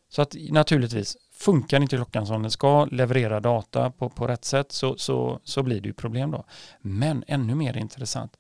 Så 0.10 0.22
att 0.22 0.36
naturligtvis, 0.50 1.18
funkar 1.40 1.82
inte 1.82 1.96
klockan 1.96 2.28
som 2.28 2.42
den 2.42 2.52
ska, 2.52 2.86
leverera 2.86 3.40
data 3.40 3.92
på, 3.92 4.10
på 4.10 4.28
rätt 4.28 4.46
sätt 4.46 4.72
så, 4.72 4.98
så, 4.98 5.40
så 5.44 5.64
blir 5.64 5.82
det 5.82 5.88
ju 5.88 5.94
problem 5.94 6.32
då. 6.32 6.44
Men 6.82 7.24
ännu 7.28 7.56
mer 7.56 7.78
intressant, 7.78 8.38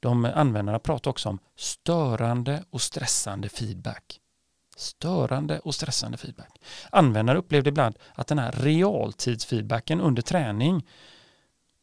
de 0.00 0.24
användarna 0.24 0.78
pratar 0.78 1.10
också 1.10 1.28
om 1.28 1.38
störande 1.56 2.64
och 2.70 2.80
stressande 2.80 3.48
feedback. 3.48 4.20
Störande 4.76 5.58
och 5.58 5.74
stressande 5.74 6.18
feedback. 6.18 6.60
Användare 6.90 7.38
upplevde 7.38 7.68
ibland 7.68 7.98
att 8.14 8.26
den 8.26 8.38
här 8.38 8.52
realtidsfeedbacken 8.52 10.00
under 10.00 10.22
träning 10.22 10.86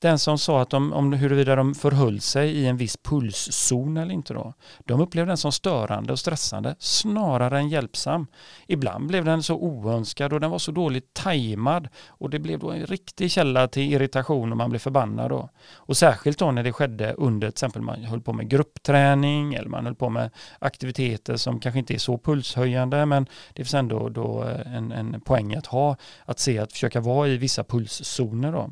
den 0.06 0.20
som 0.20 0.38
sa 0.38 0.62
att 0.62 0.70
de, 0.70 0.94
om 0.94 1.14
huruvida 1.14 1.56
de 1.56 1.76
förhöll 1.76 2.22
sig 2.22 2.52
i 2.52 2.68
en 2.68 2.78
viss 2.78 2.98
pulszon 2.98 3.98
eller 3.98 4.14
inte 4.14 4.34
då, 4.34 4.54
de 4.86 5.02
upplevde 5.02 5.30
den 5.30 5.38
som 5.38 5.52
störande 5.52 6.14
och 6.14 6.20
stressande 6.20 6.76
snarare 6.80 7.60
än 7.60 7.70
hjälpsam. 7.70 8.28
Ibland 8.68 9.08
blev 9.08 9.26
den 9.26 9.44
så 9.44 9.56
oönskad 9.56 10.34
och 10.34 10.40
den 10.40 10.52
var 10.52 10.60
så 10.60 10.72
dåligt 10.72 11.14
tajmad 11.14 11.88
och 12.08 12.30
det 12.30 12.40
blev 12.40 12.60
då 12.60 12.72
en 12.72 12.86
riktig 12.86 13.32
källa 13.32 13.68
till 13.68 13.94
irritation 13.94 14.52
och 14.52 14.58
man 14.58 14.70
blev 14.70 14.80
förbannad 14.80 15.30
då. 15.30 15.50
Och 15.76 15.98
särskilt 15.98 16.40
då 16.40 16.52
när 16.52 16.64
det 16.64 16.74
skedde 16.74 17.14
under 17.14 17.48
till 17.48 17.54
exempel 17.54 17.82
man 17.82 18.04
höll 18.04 18.22
på 18.22 18.34
med 18.34 18.50
gruppträning 18.50 19.54
eller 19.54 19.70
man 19.70 19.86
höll 19.86 19.96
på 19.96 20.10
med 20.10 20.30
aktiviteter 20.60 21.38
som 21.38 21.60
kanske 21.60 21.80
inte 21.80 21.94
är 21.94 21.98
så 21.98 22.18
pulshöjande 22.18 23.06
men 23.06 23.26
det 23.54 23.64
finns 23.64 23.74
ändå 23.74 24.10
då 24.10 24.44
eh, 24.44 24.76
en, 24.76 24.92
en 24.92 25.22
poäng 25.22 25.56
att 25.56 25.66
ha 25.66 25.98
att 26.26 26.40
se 26.40 26.60
att 26.60 26.72
försöka 26.72 27.00
vara 27.00 27.28
i 27.28 27.38
vissa 27.38 27.64
pulszoner 27.64 28.52
då. 28.52 28.72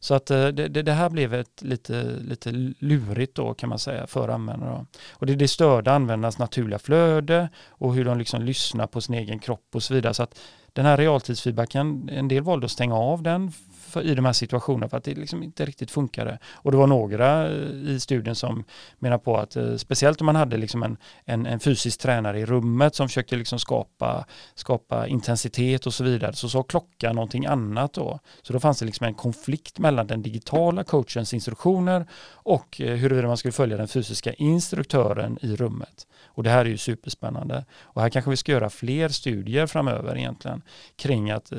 Så 0.00 0.14
att 0.14 0.30
eh, 0.30 0.46
det, 0.48 0.68
det, 0.68 0.82
det, 0.82 0.92
här 0.92 1.10
blev 1.10 1.34
ett 1.34 1.62
lite, 1.62 2.02
lite 2.20 2.50
lurigt 2.78 3.34
då 3.34 3.54
kan 3.54 3.68
man 3.68 3.78
säga 3.78 4.06
för 4.06 4.28
användarna. 4.28 4.86
Och 5.10 5.26
det, 5.26 5.34
det 5.34 5.48
störde 5.48 5.92
användarnas 5.92 6.38
naturliga 6.38 6.78
flöde 6.78 7.48
och 7.68 7.94
hur 7.94 8.04
de 8.04 8.18
liksom 8.18 8.42
lyssnar 8.42 8.86
på 8.86 9.00
sin 9.00 9.14
egen 9.14 9.38
kropp 9.38 9.66
och 9.74 9.82
så 9.82 9.94
vidare. 9.94 10.14
Så 10.14 10.22
att 10.22 10.38
den 10.72 10.86
här 10.86 10.96
realtidsfeedbacken, 10.96 12.08
en 12.12 12.28
del 12.28 12.42
valde 12.42 12.64
att 12.64 12.70
stänga 12.70 12.94
av 12.94 13.22
den 13.22 13.52
för, 13.88 14.02
i 14.02 14.14
de 14.14 14.24
här 14.24 14.32
situationerna 14.32 14.88
för 14.88 14.96
att 14.96 15.04
det 15.04 15.14
liksom 15.14 15.42
inte 15.42 15.64
riktigt 15.64 15.90
funkade. 15.90 16.38
Och 16.52 16.70
det 16.70 16.76
var 16.76 16.86
några 16.86 17.46
eh, 17.46 17.88
i 17.88 18.00
studien 18.00 18.34
som 18.34 18.64
menar 18.98 19.18
på 19.18 19.36
att 19.36 19.56
eh, 19.56 19.76
speciellt 19.76 20.20
om 20.20 20.26
man 20.26 20.36
hade 20.36 20.56
liksom 20.56 20.82
en, 20.82 20.96
en, 21.24 21.46
en, 21.46 21.60
fysisk 21.60 22.00
tränare 22.00 22.40
i 22.40 22.46
rummet 22.46 22.94
som 22.94 23.08
försökte 23.08 23.36
liksom 23.36 23.58
skapa, 23.58 24.24
skapa 24.54 25.06
intensitet 25.06 25.86
och 25.86 25.94
så 25.94 26.04
vidare 26.04 26.32
så 26.32 26.48
sa 26.48 26.62
klockan 26.62 27.14
någonting 27.14 27.46
annat 27.46 27.92
då. 27.92 28.18
Så 28.42 28.52
då 28.52 28.60
fanns 28.60 28.78
det 28.78 28.86
liksom 28.86 29.06
en 29.06 29.14
konflikt 29.14 29.78
mellan 29.78 30.06
den 30.06 30.22
digitala 30.22 30.84
coachens 30.84 31.34
instruktioner 31.34 32.06
och 32.30 32.80
eh, 32.80 32.96
huruvida 32.96 33.28
man 33.28 33.36
skulle 33.36 33.52
följa 33.52 33.76
den 33.76 33.88
fysiska 33.88 34.32
instruktören 34.32 35.38
i 35.42 35.56
rummet. 35.56 36.06
Och 36.38 36.42
det 36.44 36.50
här 36.50 36.64
är 36.64 36.68
ju 36.68 36.76
superspännande. 36.76 37.64
Och 37.80 38.02
här 38.02 38.10
kanske 38.10 38.30
vi 38.30 38.36
ska 38.36 38.52
göra 38.52 38.70
fler 38.70 39.08
studier 39.08 39.66
framöver 39.66 40.16
egentligen 40.16 40.62
kring 40.96 41.30
att, 41.30 41.52
eh, 41.52 41.58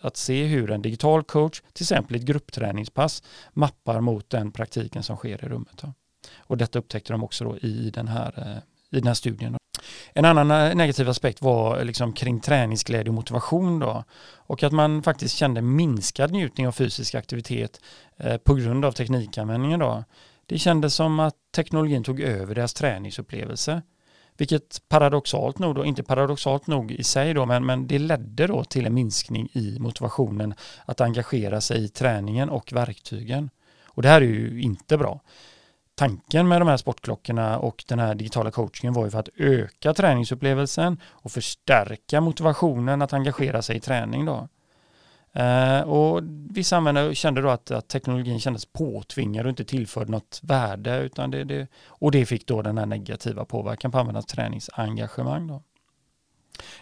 att 0.00 0.16
se 0.16 0.44
hur 0.44 0.70
en 0.70 0.82
digital 0.82 1.22
coach, 1.22 1.62
till 1.76 1.84
exempel 1.84 2.16
ett 2.16 2.22
gruppträningspass, 2.22 3.22
mappar 3.52 4.00
mot 4.00 4.30
den 4.30 4.52
praktiken 4.52 5.02
som 5.02 5.16
sker 5.16 5.44
i 5.44 5.48
rummet. 5.48 5.82
Och 6.36 6.56
detta 6.56 6.78
upptäckte 6.78 7.12
de 7.12 7.24
också 7.24 7.44
då 7.44 7.58
i 7.58 7.90
den 7.94 8.08
här, 8.08 8.32
eh, 8.36 8.96
i 8.96 9.00
den 9.00 9.06
här 9.06 9.14
studien. 9.14 9.56
En 10.12 10.24
annan 10.24 10.50
eh, 10.50 10.74
negativ 10.74 11.08
aspekt 11.08 11.42
var 11.42 11.78
eh, 11.78 11.84
liksom 11.84 12.12
kring 12.12 12.40
träningsglädje 12.40 13.08
och 13.10 13.14
motivation 13.14 13.78
då. 13.78 14.04
Och 14.34 14.62
att 14.62 14.72
man 14.72 15.02
faktiskt 15.02 15.36
kände 15.36 15.62
minskad 15.62 16.32
njutning 16.32 16.68
av 16.68 16.72
fysisk 16.72 17.14
aktivitet 17.14 17.80
eh, 18.16 18.36
på 18.36 18.54
grund 18.54 18.84
av 18.84 18.92
teknikanvändningen 18.92 19.80
då. 19.80 20.04
Det 20.46 20.58
kändes 20.58 20.94
som 20.94 21.20
att 21.20 21.34
teknologin 21.54 22.04
tog 22.04 22.20
över 22.20 22.54
deras 22.54 22.74
träningsupplevelse. 22.74 23.82
Vilket 24.36 24.82
paradoxalt 24.88 25.58
nog, 25.58 25.74
då, 25.74 25.84
inte 25.84 26.02
paradoxalt 26.02 26.66
nog 26.66 26.92
i 26.92 27.04
sig 27.04 27.34
då, 27.34 27.46
men, 27.46 27.66
men 27.66 27.86
det 27.86 27.98
ledde 27.98 28.46
då 28.46 28.64
till 28.64 28.86
en 28.86 28.94
minskning 28.94 29.48
i 29.52 29.78
motivationen 29.80 30.54
att 30.84 31.00
engagera 31.00 31.60
sig 31.60 31.84
i 31.84 31.88
träningen 31.88 32.50
och 32.50 32.72
verktygen. 32.72 33.50
Och 33.86 34.02
det 34.02 34.08
här 34.08 34.20
är 34.20 34.26
ju 34.26 34.62
inte 34.62 34.96
bra. 34.96 35.20
Tanken 35.94 36.48
med 36.48 36.60
de 36.60 36.68
här 36.68 36.76
sportklockorna 36.76 37.58
och 37.58 37.84
den 37.88 37.98
här 37.98 38.14
digitala 38.14 38.50
coachingen 38.50 38.94
var 38.94 39.04
ju 39.04 39.10
för 39.10 39.18
att 39.18 39.28
öka 39.36 39.94
träningsupplevelsen 39.94 41.00
och 41.04 41.32
förstärka 41.32 42.20
motivationen 42.20 43.02
att 43.02 43.12
engagera 43.12 43.62
sig 43.62 43.76
i 43.76 43.80
träning 43.80 44.24
då. 44.24 44.48
Eh, 45.36 45.80
och 45.80 46.22
vissa 46.50 46.76
användare 46.76 47.14
kände 47.14 47.40
då 47.40 47.48
att, 47.48 47.70
att, 47.70 47.88
teknologin 47.88 48.40
kändes 48.40 48.64
påtvingad 48.64 49.46
och 49.46 49.50
inte 49.50 49.64
tillförde 49.64 50.10
något 50.10 50.40
värde. 50.42 50.98
Utan 50.98 51.30
det, 51.30 51.44
det, 51.44 51.68
och 51.86 52.10
det 52.10 52.26
fick 52.26 52.46
då 52.46 52.62
den 52.62 52.78
här 52.78 52.86
negativa 52.86 53.44
påverkan 53.44 53.90
på 53.90 53.98
användarnas 53.98 54.26
träningsengagemang. 54.26 55.46
Då. 55.46 55.62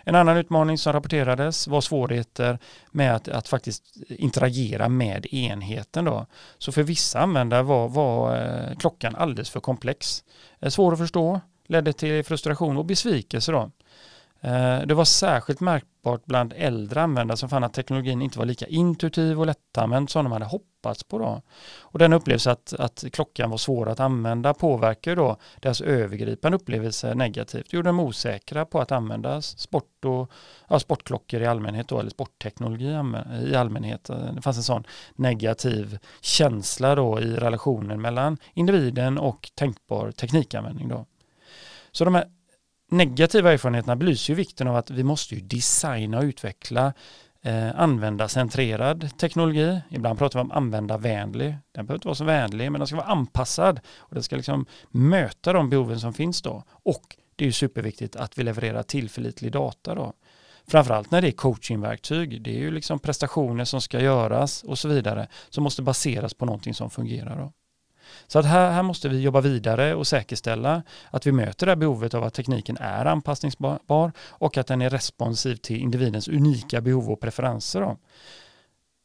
En 0.04 0.14
annan 0.14 0.36
utmaning 0.36 0.78
som 0.78 0.92
rapporterades 0.92 1.68
var 1.68 1.80
svårigheter 1.80 2.58
med 2.90 3.14
att, 3.14 3.28
att 3.28 3.48
faktiskt 3.48 3.84
interagera 4.08 4.88
med 4.88 5.26
enheten. 5.34 6.04
Då. 6.04 6.26
Så 6.58 6.72
för 6.72 6.82
vissa 6.82 7.20
användare 7.20 7.62
var, 7.62 7.88
var 7.88 8.36
eh, 8.36 8.76
klockan 8.76 9.14
alldeles 9.14 9.50
för 9.50 9.60
komplex. 9.60 10.24
Eh, 10.60 10.68
svår 10.68 10.92
att 10.92 10.98
förstå, 10.98 11.40
ledde 11.66 11.92
till 11.92 12.24
frustration 12.24 12.76
och 12.76 12.84
besvikelse. 12.84 13.52
Då. 13.52 13.70
Eh, 14.44 14.86
det 14.86 14.94
var 14.94 15.04
särskilt 15.04 15.60
märkbart 15.60 16.24
bland 16.24 16.54
äldre 16.56 17.02
användare 17.02 17.36
som 17.36 17.48
fann 17.48 17.64
att 17.64 17.72
teknologin 17.72 18.22
inte 18.22 18.38
var 18.38 18.46
lika 18.46 18.66
intuitiv 18.66 19.40
och 19.40 19.46
lättanvänd 19.46 20.10
som 20.10 20.24
de 20.24 20.32
hade 20.32 20.44
hoppats 20.44 21.04
på. 21.04 21.18
Då. 21.18 21.42
Och 21.80 21.98
den 21.98 22.12
upplevelse 22.12 22.50
att, 22.50 22.72
att 22.72 23.04
klockan 23.12 23.50
var 23.50 23.56
svår 23.56 23.88
att 23.88 24.00
använda 24.00 24.54
påverkar 24.54 25.16
då 25.16 25.36
deras 25.60 25.80
övergripande 25.80 26.56
upplevelse 26.56 27.14
negativt. 27.14 27.70
Det 27.70 27.76
gjorde 27.76 27.88
dem 27.88 28.00
osäkra 28.00 28.64
på 28.64 28.80
att 28.80 28.92
använda 28.92 29.42
sport 29.42 30.04
och, 30.04 30.30
ja, 30.68 30.78
sportklockor 30.78 31.42
i 31.42 31.46
allmänhet 31.46 31.88
då, 31.88 32.00
eller 32.00 32.10
sportteknologi 32.10 32.98
i 33.46 33.54
allmänhet. 33.54 34.10
Eh, 34.10 34.34
det 34.34 34.42
fanns 34.42 34.56
en 34.56 34.62
sån 34.62 34.84
negativ 35.14 35.98
känsla 36.20 36.94
då 36.94 37.20
i 37.20 37.36
relationen 37.36 38.00
mellan 38.00 38.36
individen 38.54 39.18
och 39.18 39.50
tänkbar 39.54 40.10
teknikanvändning. 40.10 40.88
Då. 40.88 41.06
Så 41.92 42.04
de 42.04 42.14
här 42.14 42.24
negativa 42.96 43.52
erfarenheterna 43.52 43.96
belyser 43.96 44.32
ju 44.32 44.36
vikten 44.36 44.68
av 44.68 44.76
att 44.76 44.90
vi 44.90 45.02
måste 45.02 45.34
ju 45.34 45.40
designa 45.40 46.18
och 46.18 46.24
utveckla 46.24 46.92
eh, 47.42 47.80
användarcentrerad 47.80 49.18
teknologi. 49.18 49.80
Ibland 49.90 50.18
pratar 50.18 50.38
vi 50.38 50.42
om 50.42 50.52
användarvänlig. 50.52 51.56
Den 51.72 51.86
behöver 51.86 51.94
inte 51.94 52.08
vara 52.08 52.14
så 52.14 52.24
vänlig 52.24 52.72
men 52.72 52.78
den 52.78 52.86
ska 52.86 52.96
vara 52.96 53.06
anpassad 53.06 53.80
och 53.96 54.14
den 54.14 54.22
ska 54.22 54.36
liksom 54.36 54.66
möta 54.90 55.52
de 55.52 55.70
behoven 55.70 56.00
som 56.00 56.14
finns 56.14 56.42
då. 56.42 56.64
Och 56.68 57.16
det 57.36 57.44
är 57.44 57.46
ju 57.46 57.52
superviktigt 57.52 58.16
att 58.16 58.38
vi 58.38 58.42
levererar 58.42 58.82
tillförlitlig 58.82 59.52
data 59.52 59.94
då. 59.94 60.12
Framförallt 60.66 61.10
när 61.10 61.22
det 61.22 61.28
är 61.28 61.32
coachingverktyg. 61.32 62.42
Det 62.42 62.50
är 62.50 62.58
ju 62.58 62.70
liksom 62.70 62.98
prestationer 62.98 63.64
som 63.64 63.80
ska 63.80 64.00
göras 64.00 64.62
och 64.62 64.78
så 64.78 64.88
vidare 64.88 65.28
som 65.50 65.64
måste 65.64 65.82
baseras 65.82 66.34
på 66.34 66.46
någonting 66.46 66.74
som 66.74 66.90
fungerar. 66.90 67.38
Då. 67.38 67.52
Så 68.26 68.38
att 68.38 68.44
här, 68.44 68.70
här 68.70 68.82
måste 68.82 69.08
vi 69.08 69.20
jobba 69.20 69.40
vidare 69.40 69.94
och 69.94 70.06
säkerställa 70.06 70.82
att 71.10 71.26
vi 71.26 71.32
möter 71.32 71.66
det 71.66 71.70
här 71.70 71.76
behovet 71.76 72.14
av 72.14 72.24
att 72.24 72.34
tekniken 72.34 72.76
är 72.80 73.04
anpassningsbar 73.04 74.12
och 74.28 74.56
att 74.56 74.66
den 74.66 74.82
är 74.82 74.90
responsiv 74.90 75.56
till 75.56 75.76
individens 75.76 76.28
unika 76.28 76.80
behov 76.80 77.10
och 77.10 77.20
preferenser. 77.20 77.80
Då. 77.80 77.96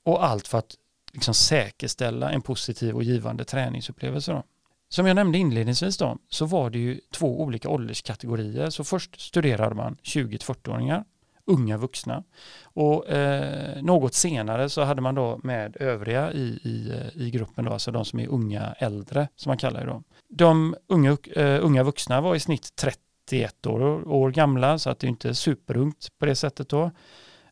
Och 0.06 0.26
allt 0.26 0.48
för 0.48 0.58
att 0.58 0.76
liksom 1.14 1.34
säkerställa 1.34 2.32
en 2.32 2.42
positiv 2.42 2.96
och 2.96 3.04
givande 3.04 3.46
träningsupplevelse. 3.46 4.32
Då. 4.32 4.44
Som 4.90 5.06
jag 5.08 5.16
nämnde 5.16 5.38
inledningsvis 5.38 5.98
då, 5.98 6.18
så 6.30 6.46
var 6.46 6.70
det 6.70 6.80
ju 6.80 7.02
två 7.12 7.42
olika 7.42 7.70
ålderskategorier. 7.70 8.70
Så 8.70 8.84
först 8.84 9.22
studerade 9.22 9.76
man 9.76 9.98
20-40-åringar 10.04 11.04
unga 11.50 11.78
vuxna. 11.78 12.24
Och 12.62 13.10
eh, 13.10 13.82
något 13.82 14.14
senare 14.14 14.70
så 14.70 14.82
hade 14.82 15.02
man 15.02 15.16
då 15.16 15.40
med 15.44 15.78
övriga 15.80 16.32
i, 16.32 16.60
i, 16.64 16.92
eh, 16.92 17.22
i 17.22 17.32
gruppen, 17.32 17.66
då, 17.66 17.72
alltså 17.72 17.92
de 17.92 18.06
som 18.06 18.20
är 18.20 18.28
unga 18.28 18.74
äldre 18.78 19.28
som 19.36 19.50
man 19.50 19.58
kallar 19.58 19.80
det 19.80 19.86
då. 19.86 20.04
De 20.30 20.76
unga, 20.88 21.12
uh, 21.12 21.66
unga 21.66 21.84
vuxna 21.84 22.22
var 22.22 22.36
i 22.36 22.40
snitt 22.40 22.76
31 22.76 23.66
år, 23.66 24.08
år 24.08 24.32
gamla 24.32 24.80
så 24.80 24.90
att 24.90 25.00
det 25.00 25.08
är 25.08 25.10
inte 25.10 25.36
superungt 25.36 26.08
på 26.20 26.26
det 26.26 26.36
sättet 26.36 26.70
då. 26.70 26.92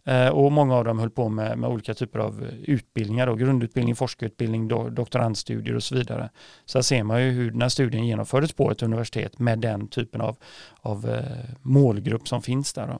Uh, 0.10 0.28
och 0.28 0.52
många 0.52 0.76
av 0.76 0.86
dem 0.86 1.00
höll 1.00 1.10
på 1.10 1.30
med, 1.30 1.58
med 1.58 1.70
olika 1.70 1.94
typer 1.94 2.20
av 2.20 2.48
utbildningar, 2.64 3.28
då, 3.28 3.36
grundutbildning, 3.36 3.96
forskarutbildning, 3.96 4.68
do, 4.68 4.90
doktorandstudier 4.90 5.76
och 5.76 5.84
så 5.84 5.96
vidare. 5.96 6.30
Så 6.66 6.78
här 6.78 6.84
ser 6.84 7.04
man 7.04 7.24
ju 7.24 7.30
hur 7.30 7.52
den 7.52 7.62
här 7.62 7.70
studien 7.70 8.06
genomfördes 8.06 8.54
på 8.54 8.72
ett 8.72 8.84
universitet 8.84 9.40
med 9.40 9.60
den 9.60 9.88
typen 9.88 10.22
av, 10.22 10.38
av 10.82 11.06
uh, 11.10 11.22
målgrupp 11.62 12.28
som 12.28 12.42
finns 12.42 12.74
där. 12.74 12.88
Då. 12.88 13.00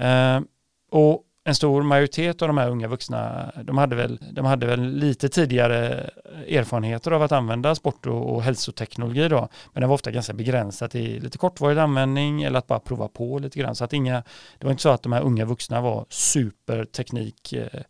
Eh, 0.00 0.40
och 0.90 1.24
en 1.44 1.54
stor 1.54 1.82
majoritet 1.82 2.42
av 2.42 2.48
de 2.48 2.58
här 2.58 2.70
unga 2.70 2.88
vuxna, 2.88 3.52
de 3.64 3.78
hade 3.78 3.96
väl, 3.96 4.20
de 4.32 4.44
hade 4.44 4.66
väl 4.66 4.92
lite 4.92 5.28
tidigare 5.28 6.10
erfarenheter 6.48 7.10
av 7.10 7.22
att 7.22 7.32
använda 7.32 7.74
sport 7.74 8.06
och, 8.06 8.34
och 8.34 8.42
hälsoteknologi 8.42 9.28
då, 9.28 9.48
men 9.72 9.80
det 9.80 9.86
var 9.86 9.94
ofta 9.94 10.10
ganska 10.10 10.32
begränsat 10.32 10.94
i 10.94 11.20
lite 11.20 11.38
kortvarig 11.38 11.78
användning 11.78 12.42
eller 12.42 12.58
att 12.58 12.66
bara 12.66 12.80
prova 12.80 13.08
på 13.08 13.38
lite 13.38 13.58
grann. 13.58 13.74
Så 13.74 13.84
att 13.84 13.92
inga, 13.92 14.22
det 14.58 14.64
var 14.64 14.70
inte 14.70 14.82
så 14.82 14.88
att 14.88 15.02
de 15.02 15.12
här 15.12 15.22
unga 15.22 15.44
vuxna 15.44 15.80
var 15.80 16.06
superteknik 16.08 17.52
eh, 17.52 17.80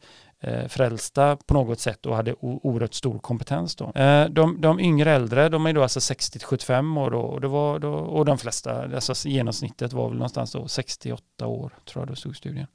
Eh, 0.42 0.68
frälsta 0.68 1.36
på 1.36 1.54
något 1.54 1.80
sätt 1.80 2.06
och 2.06 2.16
hade 2.16 2.34
oerhört 2.40 2.94
stor 2.94 3.18
kompetens 3.18 3.76
då. 3.76 3.92
Eh, 3.94 4.28
de, 4.28 4.60
de 4.60 4.80
yngre 4.80 5.10
äldre, 5.12 5.48
de 5.48 5.66
är 5.66 5.72
då 5.72 5.82
alltså 5.82 6.00
60-75 6.00 7.00
år 7.00 7.10
då, 7.10 7.18
och, 7.18 7.40
det 7.40 7.48
var 7.48 7.78
då, 7.78 7.92
och 7.92 8.24
de 8.24 8.38
flesta, 8.38 8.82
alltså 8.82 9.28
genomsnittet 9.28 9.92
var 9.92 10.08
väl 10.08 10.16
någonstans 10.18 10.52
då 10.52 10.68
68 10.68 11.46
år 11.46 11.72
tror 11.84 12.02
jag 12.02 12.08
det 12.08 12.16
stod 12.16 12.32
i 12.32 12.34
studien. 12.34 12.66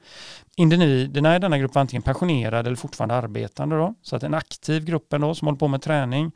Individerna 0.55 1.35
i 1.35 1.39
denna 1.39 1.57
grupp 1.57 1.75
var 1.75 1.81
antingen 1.81 2.03
pensionerade 2.03 2.67
eller 2.69 2.77
fortfarande 2.77 3.15
arbetande 3.15 3.75
då, 3.75 3.95
så 4.01 4.15
att 4.15 4.23
en 4.23 4.33
aktiv 4.33 4.85
grupp 4.85 5.13
ändå 5.13 5.35
som 5.35 5.47
håller 5.47 5.59
på 5.59 5.67
med 5.67 5.81
träning 5.81 6.31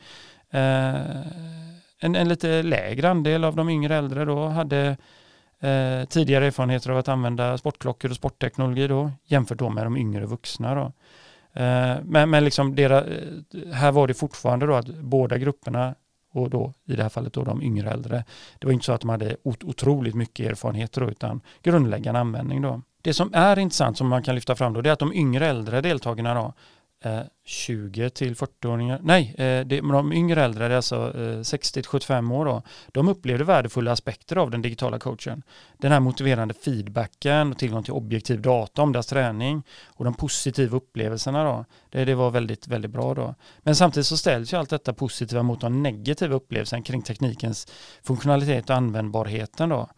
eh, 0.52 0.96
en, 2.00 2.16
en 2.16 2.30
lite 2.30 2.64
lägre 2.64 3.10
andel 3.10 3.44
av 3.44 3.56
de 3.56 3.70
yngre 3.70 3.96
äldre 3.96 4.26
då 4.26 4.48
hade 4.48 4.98
eh, 5.60 6.06
tidigare 6.06 6.46
erfarenheter 6.46 6.90
av 6.90 6.98
att 6.98 7.08
använda 7.08 7.58
sportklockor 7.58 8.12
och 8.12 8.18
sportteknologi 8.18 8.88
då 8.88 9.12
jämfört 9.26 9.60
då 9.60 9.70
med 9.70 9.86
de 9.86 9.98
yngre 9.98 10.26
vuxna 10.26 10.76
då. 10.76 10.92
Eh, 11.62 11.98
men 12.04 12.30
men 12.30 12.44
liksom 12.44 12.76
dera, 12.76 13.06
eh, 13.06 13.74
här 13.74 13.92
var 13.92 14.08
det 14.08 14.14
fortfarande 14.14 14.66
då 14.66 14.74
att 14.74 14.88
båda 14.88 15.38
grupperna 15.38 15.96
och 16.32 16.50
då 16.50 16.74
i 16.86 16.96
det 16.96 17.04
här 17.04 17.10
fallet 17.10 17.34
då 17.34 17.44
de 17.44 17.62
yngre 17.62 17.92
äldre. 17.92 18.24
Det 18.60 18.68
var 18.68 18.74
inte 18.74 18.86
så 18.86 18.94
att 18.94 19.02
de 19.02 19.10
hade 19.10 19.36
otroligt 19.44 20.16
mycket 20.16 20.52
erfarenheter 20.52 21.02
då, 21.02 21.10
utan 21.10 21.42
grundläggande 21.64 22.20
användning 22.20 22.62
då. 22.62 22.82
Det 23.02 23.14
som 23.14 23.30
är 23.34 23.60
intressant 23.60 23.98
som 23.98 24.08
man 24.08 24.24
kan 24.24 24.36
lyfta 24.36 24.56
fram 24.56 24.74
då 24.74 24.82
det 24.82 24.90
är 24.90 24.94
att 24.94 25.00
de 25.00 25.14
yngre 25.14 25.48
äldre 25.48 25.82
deltagarna 25.82 26.34
då 26.34 26.54
Eh, 27.02 27.22
20 27.46 28.10
till 28.10 28.36
40-åringar, 28.36 29.00
nej, 29.04 29.36
eh, 29.38 29.66
det, 29.66 29.82
de 29.82 30.14
yngre 30.14 30.44
äldre, 30.44 30.68
det 30.68 30.74
är 30.74 30.76
alltså 30.76 31.20
eh, 31.20 31.42
60 31.42 31.74
till 31.74 31.90
75 31.90 32.32
år 32.32 32.46
då, 32.46 32.62
de 32.88 33.08
upplevde 33.08 33.44
värdefulla 33.44 33.92
aspekter 33.92 34.36
av 34.36 34.52
den 34.52 34.62
digitala 34.62 35.00
coachen. 35.00 35.44
Den 35.78 35.92
här 35.92 36.00
motiverande 36.00 36.54
feedbacken 36.54 37.52
och 37.52 37.58
tillgång 37.58 37.84
till 37.84 37.94
objektiv 37.94 38.42
data 38.42 38.82
om 38.82 38.92
deras 38.92 39.08
träning 39.08 39.64
och 39.86 40.06
de 40.06 40.14
positiva 40.14 40.78
upplevelserna 40.78 41.44
då, 41.44 41.66
det, 41.90 42.06
det 42.06 42.16
var 42.16 42.32
väldigt, 42.32 42.68
väldigt 42.68 42.92
bra 42.92 43.14
då. 43.14 43.36
Men 43.60 43.76
samtidigt 43.76 44.08
så 44.08 44.18
ställs 44.18 44.54
ju 44.54 44.58
allt 44.58 44.70
detta 44.70 44.94
positiva 44.94 45.44
mot 45.44 45.62
de 45.62 45.84
negativa 45.84 46.36
upplevelserna 46.36 46.84
kring 46.84 47.02
teknikens 47.02 47.68
funktionalitet 48.04 48.70
och 48.70 48.76
användbarheten 48.76 49.70
då. 49.70 49.90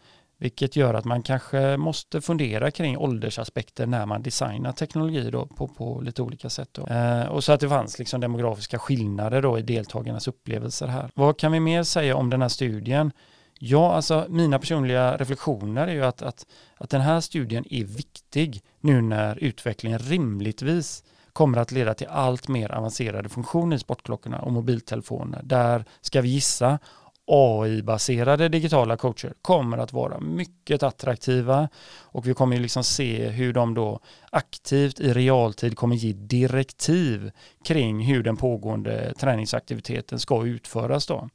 Vilket 0.41 0.75
gör 0.75 0.93
att 0.93 1.05
man 1.05 1.23
kanske 1.23 1.77
måste 1.77 2.21
fundera 2.21 2.71
kring 2.71 2.97
åldersaspekter 2.97 3.85
när 3.85 4.05
man 4.05 4.23
designar 4.23 4.71
teknologi 4.71 5.29
då 5.31 5.45
på, 5.45 5.67
på 5.67 6.01
lite 6.01 6.21
olika 6.21 6.49
sätt. 6.49 6.69
Då. 6.71 6.87
Eh, 6.87 7.25
och 7.25 7.43
så 7.43 7.51
att 7.51 7.59
det 7.59 7.69
fanns 7.69 7.99
liksom 7.99 8.21
demografiska 8.21 8.79
skillnader 8.79 9.41
då 9.41 9.59
i 9.59 9.61
deltagarnas 9.61 10.27
upplevelser 10.27 10.87
här. 10.87 11.09
Vad 11.15 11.37
kan 11.37 11.51
vi 11.51 11.59
mer 11.59 11.83
säga 11.83 12.15
om 12.15 12.29
den 12.29 12.41
här 12.41 12.49
studien? 12.49 13.11
Ja, 13.59 13.93
alltså 13.93 14.25
mina 14.29 14.59
personliga 14.59 15.17
reflektioner 15.17 15.87
är 15.87 15.93
ju 15.93 16.05
att, 16.05 16.21
att, 16.21 16.45
att 16.77 16.89
den 16.89 17.01
här 17.01 17.21
studien 17.21 17.65
är 17.69 17.83
viktig 17.83 18.61
nu 18.79 19.01
när 19.01 19.43
utvecklingen 19.43 19.99
rimligtvis 19.99 21.03
kommer 21.33 21.57
att 21.57 21.71
leda 21.71 21.93
till 21.93 22.07
allt 22.07 22.47
mer 22.47 22.71
avancerade 22.71 23.29
funktioner 23.29 23.75
i 23.75 23.79
sportklockorna 23.79 24.39
och 24.39 24.51
mobiltelefoner. 24.51 25.41
Där 25.43 25.85
ska 26.01 26.21
vi 26.21 26.29
gissa 26.29 26.79
AI-baserade 27.33 28.49
digitala 28.49 28.97
coacher 28.97 29.33
kommer 29.41 29.77
att 29.77 29.93
vara 29.93 30.19
mycket 30.19 30.83
attraktiva 30.83 31.69
och 31.99 32.27
vi 32.27 32.33
kommer 32.33 32.57
liksom 32.57 32.83
se 32.83 33.29
hur 33.29 33.53
de 33.53 33.73
då 33.73 33.99
aktivt 34.29 34.99
i 34.99 35.13
realtid 35.13 35.75
kommer 35.75 35.95
ge 35.95 36.13
direktiv 36.13 37.31
kring 37.65 38.01
hur 38.01 38.23
den 38.23 38.37
pågående 38.37 39.13
träningsaktiviteten 39.13 40.19
ska 40.19 40.45
utföras 40.45 41.07
då. 41.07 41.29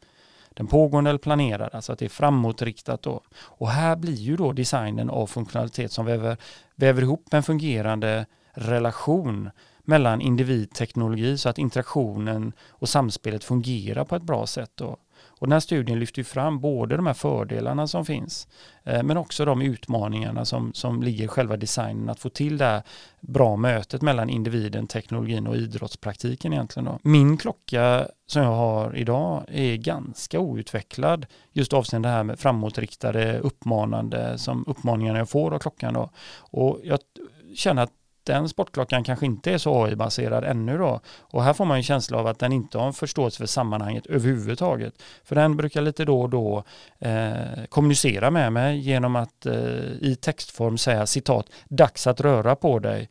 Den 0.51 0.67
pågående 0.67 1.11
eller 1.11 1.19
planerade, 1.19 1.77
alltså 1.77 1.93
att 1.93 1.99
det 1.99 2.05
är 2.05 2.09
framåtriktat 2.09 3.03
då. 3.03 3.21
Och 3.37 3.71
här 3.71 3.97
blir 3.97 4.15
ju 4.15 4.37
då 4.37 4.53
designen 4.53 5.11
av 5.11 5.27
funktionalitet 5.27 5.93
som 5.93 6.07
väver, 6.07 6.37
väver 6.75 7.03
ihop 7.03 7.35
en 7.35 7.43
fungerande 7.43 8.27
relation 8.53 9.51
mellan 9.85 10.21
individ 10.21 10.75
teknologi 10.75 11.39
så 11.39 11.49
att 11.49 11.59
interaktionen 11.59 12.53
och 12.69 12.89
samspelet 12.89 13.45
fungerar 13.45 14.05
på 14.05 14.17
ett 14.17 14.23
bra 14.23 14.47
sätt. 14.47 14.71
Då. 14.75 14.97
Och 15.39 15.47
den 15.47 15.53
här 15.53 15.61
studien 15.61 15.99
lyfter 15.99 16.23
fram 16.23 16.61
både 16.61 16.97
de 16.97 17.07
här 17.07 17.15
fördelarna 17.15 17.87
som 17.87 18.05
finns 18.05 18.49
eh, 18.85 19.03
men 19.03 19.17
också 19.17 19.45
de 19.45 19.63
utmaningarna 19.63 20.45
som, 20.45 20.73
som 20.75 21.03
ligger 21.03 21.25
i 21.25 21.29
själva 21.29 21.57
designen 21.57 22.09
att 22.09 22.21
få 22.21 22.29
till 22.29 22.59
det 22.59 22.65
här 22.65 22.83
bra 23.21 23.57
mötet 23.57 24.03
mellan 24.03 24.31
individen, 24.31 24.87
teknologin 24.87 25.47
och 25.47 25.57
idrottspraktiken 25.57 26.53
egentligen. 26.53 26.85
Då. 26.85 26.99
Min 27.03 27.37
klocka 27.37 28.09
som 28.27 28.43
jag 28.43 28.55
har 28.55 28.97
idag 28.97 29.45
är 29.49 29.77
ganska 29.77 30.41
outvecklad 30.41 31.27
just 31.53 31.73
avseende 31.73 32.09
det 32.09 32.13
här 32.13 32.25
med 32.25 32.39
framåtriktade 32.39 33.39
uppmanande 33.39 34.39
som 34.39 34.65
uppmaningarna 34.67 35.19
jag 35.19 35.29
får 35.29 35.55
av 35.55 35.59
klockan. 35.59 35.95
Då. 35.95 36.11
Och 36.39 36.81
jag 36.85 36.99
känner 37.55 37.83
att 37.83 37.93
den 38.27 38.49
sportklockan 38.49 39.05
kanske 39.05 39.27
inte 39.27 39.53
är 39.53 39.59
så 39.59 39.85
AI-baserad 39.85 40.45
ännu 40.45 40.79
då. 40.79 41.01
Och 41.21 41.43
här 41.43 41.53
får 41.53 41.65
man 41.65 41.77
en 41.77 41.83
känsla 41.83 42.19
av 42.19 42.27
att 42.27 42.39
den 42.39 42.53
inte 42.53 42.79
har 42.79 42.87
en 42.87 42.93
förståelse 42.93 43.39
för 43.39 43.47
sammanhanget 43.47 44.07
överhuvudtaget. 44.07 45.03
För 45.25 45.35
den 45.35 45.57
brukar 45.57 45.81
lite 45.83 46.05
då 46.05 46.21
och 46.21 46.31
då 46.31 46.65
eh, 46.99 47.65
kommunicera 47.69 48.31
med 48.31 48.53
mig 48.53 48.79
genom 48.79 49.17
att 49.17 49.47
eh, 49.47 49.55
i 50.01 50.19
textform 50.21 50.79
säga 50.79 51.07
citat, 51.07 51.47
dags 51.69 52.07
att 52.07 52.21
röra 52.21 52.57
på 52.57 52.79
dig. 52.79 53.09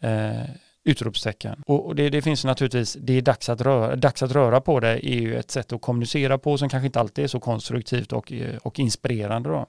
Eh, 0.00 0.42
utropstecken. 0.84 1.62
Och, 1.66 1.94
det, 1.94 2.10
det, 2.10 2.22
finns 2.22 2.44
naturligtvis, 2.44 2.96
det 3.00 3.12
är 3.12 3.22
dags 3.22 3.48
att, 3.48 3.60
röra, 3.60 3.96
dags 3.96 4.22
att 4.22 4.32
röra 4.32 4.60
på 4.60 4.80
det 4.80 5.06
är 5.06 5.20
ju 5.20 5.36
ett 5.36 5.50
sätt 5.50 5.72
att 5.72 5.80
kommunicera 5.80 6.38
på 6.38 6.58
som 6.58 6.68
kanske 6.68 6.86
inte 6.86 7.00
alltid 7.00 7.24
är 7.24 7.28
så 7.28 7.40
konstruktivt 7.40 8.12
och, 8.12 8.32
eh, 8.32 8.56
och 8.56 8.78
inspirerande. 8.78 9.48
Då. 9.48 9.66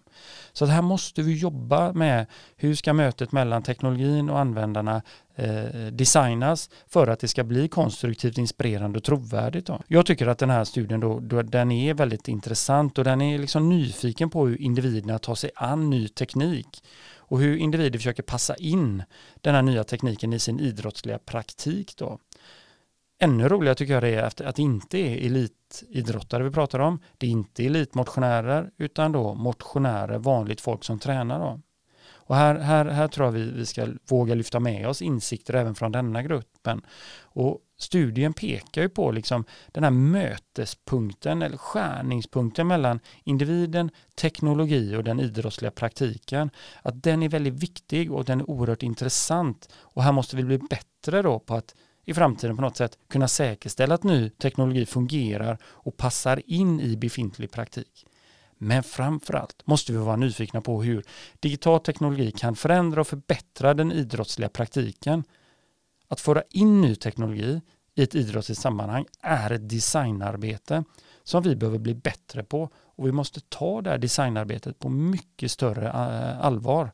Så 0.54 0.66
här 0.66 0.82
måste 0.82 1.22
vi 1.22 1.38
jobba 1.38 1.94
med 1.94 2.26
hur 2.56 2.76
ska 2.76 2.94
mötet 2.94 3.32
mellan 3.32 3.64
teknologin 3.64 4.30
och 4.30 4.40
användarna 4.40 5.02
eh, 5.36 5.88
designas 5.92 6.70
för 6.88 7.08
att 7.08 7.20
det 7.20 7.28
ska 7.28 7.44
bli 7.44 7.68
konstruktivt, 7.68 8.38
inspirerande 8.38 8.98
och 8.98 9.04
trovärdigt. 9.04 9.68
Då. 9.68 9.82
Jag 9.88 10.06
tycker 10.06 10.28
att 10.28 10.38
den 10.38 10.50
här 10.50 10.64
studien 10.64 11.00
då, 11.00 11.20
då, 11.20 11.42
den 11.42 11.72
är 11.72 11.94
väldigt 11.94 12.28
intressant 12.28 12.98
och 12.98 13.04
den 13.04 13.22
är 13.22 13.38
liksom 13.38 13.70
nyfiken 13.70 14.30
på 14.30 14.48
hur 14.48 14.62
individerna 14.62 15.20
tar 15.20 15.36
sig 15.36 15.52
an 15.56 15.90
ny 15.90 16.08
teknik 16.08 16.84
och 17.28 17.40
hur 17.40 17.58
individer 17.58 18.00
försöker 18.00 18.24
passa 18.24 18.56
in 18.56 19.04
den 19.42 19.56
här 19.56 19.62
nya 19.62 19.84
tekniken 19.84 20.34
i 20.34 20.40
sin 20.40 20.60
idrottsliga 20.60 21.20
praktik. 21.20 21.98
Då. 21.98 22.20
Ännu 23.20 23.50
roligare 23.50 23.76
tycker 23.76 23.94
jag 23.94 24.04
det 24.04 24.16
är 24.16 24.24
att 24.24 24.56
det 24.56 24.62
inte 24.62 24.98
är 24.98 25.26
elitidrottare 25.26 26.44
vi 26.44 26.52
pratar 26.52 26.80
om. 26.80 27.00
Det 27.18 27.28
är 27.28 27.32
inte 27.32 27.66
elitmotionärer 27.66 28.72
utan 28.78 29.12
då 29.12 29.34
motionärer, 29.34 30.18
vanligt 30.18 30.62
folk 30.62 30.84
som 30.84 31.00
tränar. 31.00 31.40
Då. 31.40 31.62
Och 32.28 32.36
här, 32.36 32.56
här, 32.56 32.86
här 32.86 33.08
tror 33.08 33.28
jag 33.28 33.32
vi, 33.32 33.52
vi 33.52 33.66
ska 33.66 33.88
våga 34.10 34.36
lyfta 34.36 34.60
med 34.60 34.88
oss 34.88 35.02
insikter 35.02 35.54
även 35.54 35.76
från 35.76 35.92
denna 35.92 36.24
gruppen. 36.24 36.82
Och 37.22 37.60
studien 37.78 38.34
pekar 38.34 38.82
ju 38.82 38.90
på 38.90 39.12
liksom 39.12 39.46
den 39.72 39.84
här 39.84 39.92
mötespunkten 39.92 41.42
eller 41.42 41.58
skärningspunkten 41.58 42.68
mellan 42.68 43.00
individen, 43.24 43.92
teknologi 44.16 44.96
och 44.96 45.04
den 45.04 45.20
idrottsliga 45.20 45.72
praktiken. 45.72 46.50
Att 46.82 47.04
den 47.04 47.24
är 47.24 47.30
väldigt 47.30 47.54
viktig 47.54 48.12
och 48.12 48.26
den 48.26 48.40
är 48.40 48.50
oerhört 48.50 48.84
intressant. 48.84 49.70
Och 49.76 50.04
här 50.04 50.12
måste 50.12 50.36
vi 50.36 50.44
bli 50.44 50.58
bättre 50.58 51.22
då 51.22 51.40
på 51.40 51.56
att 51.56 51.76
i 52.06 52.14
framtiden 52.14 52.56
på 52.56 52.62
något 52.62 52.78
sätt 52.78 52.98
kunna 53.10 53.28
säkerställa 53.28 53.96
att 53.96 54.04
ny 54.04 54.30
teknologi 54.30 54.86
fungerar 54.86 55.58
och 55.66 55.98
passar 55.98 56.42
in 56.46 56.80
i 56.80 56.98
befintlig 56.98 57.52
praktik. 57.52 58.06
Men 58.58 58.84
framförallt 58.84 59.68
måste 59.68 59.92
vi 59.92 59.98
vara 59.98 60.16
nyfikna 60.16 60.62
på 60.62 60.84
hur 60.84 61.04
digital 61.40 61.80
teknologi 61.80 62.32
kan 62.32 62.56
förändra 62.56 63.02
och 63.02 63.08
förbättra 63.08 63.74
den 63.74 63.92
idrottsliga 63.92 64.50
praktiken. 64.50 65.24
Att 66.08 66.22
föra 66.22 66.44
in 66.50 66.82
ny 66.82 66.96
teknologi 66.96 67.62
i 67.96 68.04
ett 68.04 68.16
idrottsligt 68.16 68.62
sammanhang 68.62 69.06
är 69.22 69.52
ett 69.52 69.70
designarbete 69.70 70.84
som 71.24 71.44
vi 71.44 71.56
behöver 71.56 71.80
bli 71.80 71.94
bättre 71.94 72.44
på 72.44 72.70
och 72.76 73.08
vi 73.08 73.12
måste 73.12 73.42
ta 73.42 73.82
det 73.82 73.90
här 73.90 73.98
designarbetet 73.98 74.80
på 74.80 74.90
mycket 74.90 75.52
större 75.52 75.88
eh, 75.88 76.46
allvar. 76.46 76.92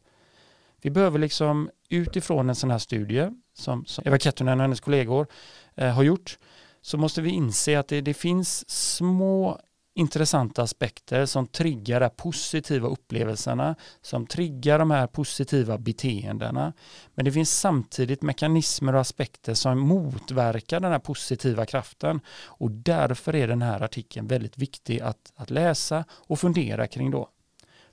Vi 0.81 0.89
behöver 0.89 1.19
liksom 1.19 1.69
utifrån 1.89 2.49
en 2.49 2.55
sån 2.55 2.71
här 2.71 2.77
studie 2.77 3.29
som, 3.53 3.85
som 3.85 4.03
Eva 4.07 4.17
Kettunen 4.17 4.59
och 4.59 4.61
hennes 4.61 4.79
kollegor 4.79 5.27
eh, 5.75 5.89
har 5.89 6.03
gjort 6.03 6.37
så 6.81 6.97
måste 6.97 7.21
vi 7.21 7.29
inse 7.29 7.79
att 7.79 7.87
det, 7.87 8.01
det 8.01 8.13
finns 8.13 8.69
små 8.69 9.59
intressanta 9.93 10.63
aspekter 10.63 11.25
som 11.25 11.47
triggar 11.47 11.99
de 11.99 12.09
positiva 12.09 12.87
upplevelserna, 12.87 13.75
som 14.01 14.27
triggar 14.27 14.79
de 14.79 14.91
här 14.91 15.07
positiva 15.07 15.77
beteendena. 15.77 16.73
Men 17.15 17.25
det 17.25 17.31
finns 17.31 17.59
samtidigt 17.59 18.21
mekanismer 18.21 18.93
och 18.95 19.01
aspekter 19.01 19.53
som 19.53 19.79
motverkar 19.79 20.79
den 20.79 20.91
här 20.91 20.99
positiva 20.99 21.65
kraften 21.65 22.19
och 22.43 22.71
därför 22.71 23.35
är 23.35 23.47
den 23.47 23.61
här 23.61 23.81
artikeln 23.81 24.27
väldigt 24.27 24.57
viktig 24.57 25.01
att, 25.01 25.31
att 25.35 25.49
läsa 25.49 26.05
och 26.11 26.39
fundera 26.39 26.87
kring 26.87 27.11
då. 27.11 27.29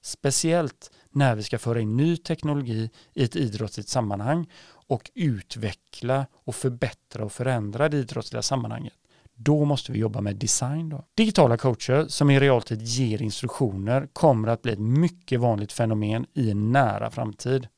Speciellt 0.01 0.91
när 1.11 1.35
vi 1.35 1.43
ska 1.43 1.59
föra 1.59 1.81
in 1.81 1.97
ny 1.97 2.17
teknologi 2.17 2.91
i 3.15 3.25
ett 3.25 3.37
idrottsligt 3.37 3.89
sammanhang 3.89 4.47
och 4.89 5.11
utveckla 5.15 6.27
och 6.35 6.55
förbättra 6.55 7.25
och 7.25 7.33
förändra 7.33 7.89
det 7.89 7.97
idrottsliga 7.97 8.43
sammanhanget. 8.43 8.98
Då 9.41 9.65
måste 9.65 9.93
vi 9.93 9.99
jobba 9.99 10.21
med 10.21 10.37
design. 10.37 10.89
Då. 10.89 11.05
Digitala 11.15 11.57
coacher 11.57 12.07
som 12.09 12.31
i 12.31 12.41
realtid 12.41 12.83
ger 12.83 13.23
instruktioner 13.23 14.09
kommer 14.13 14.49
att 14.49 14.63
bli 14.63 14.73
ett 14.73 14.79
mycket 14.79 15.41
vanligt 15.41 15.73
fenomen 15.73 16.27
i 16.35 16.51
en 16.51 16.73
nära 16.73 17.11
framtid. 17.11 17.69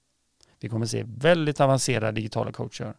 Vi 0.60 0.68
kommer 0.68 0.86
se 0.86 1.04
väldigt 1.06 1.60
avancerade 1.60 2.12
digitala 2.12 2.52
coacher. 2.52 2.94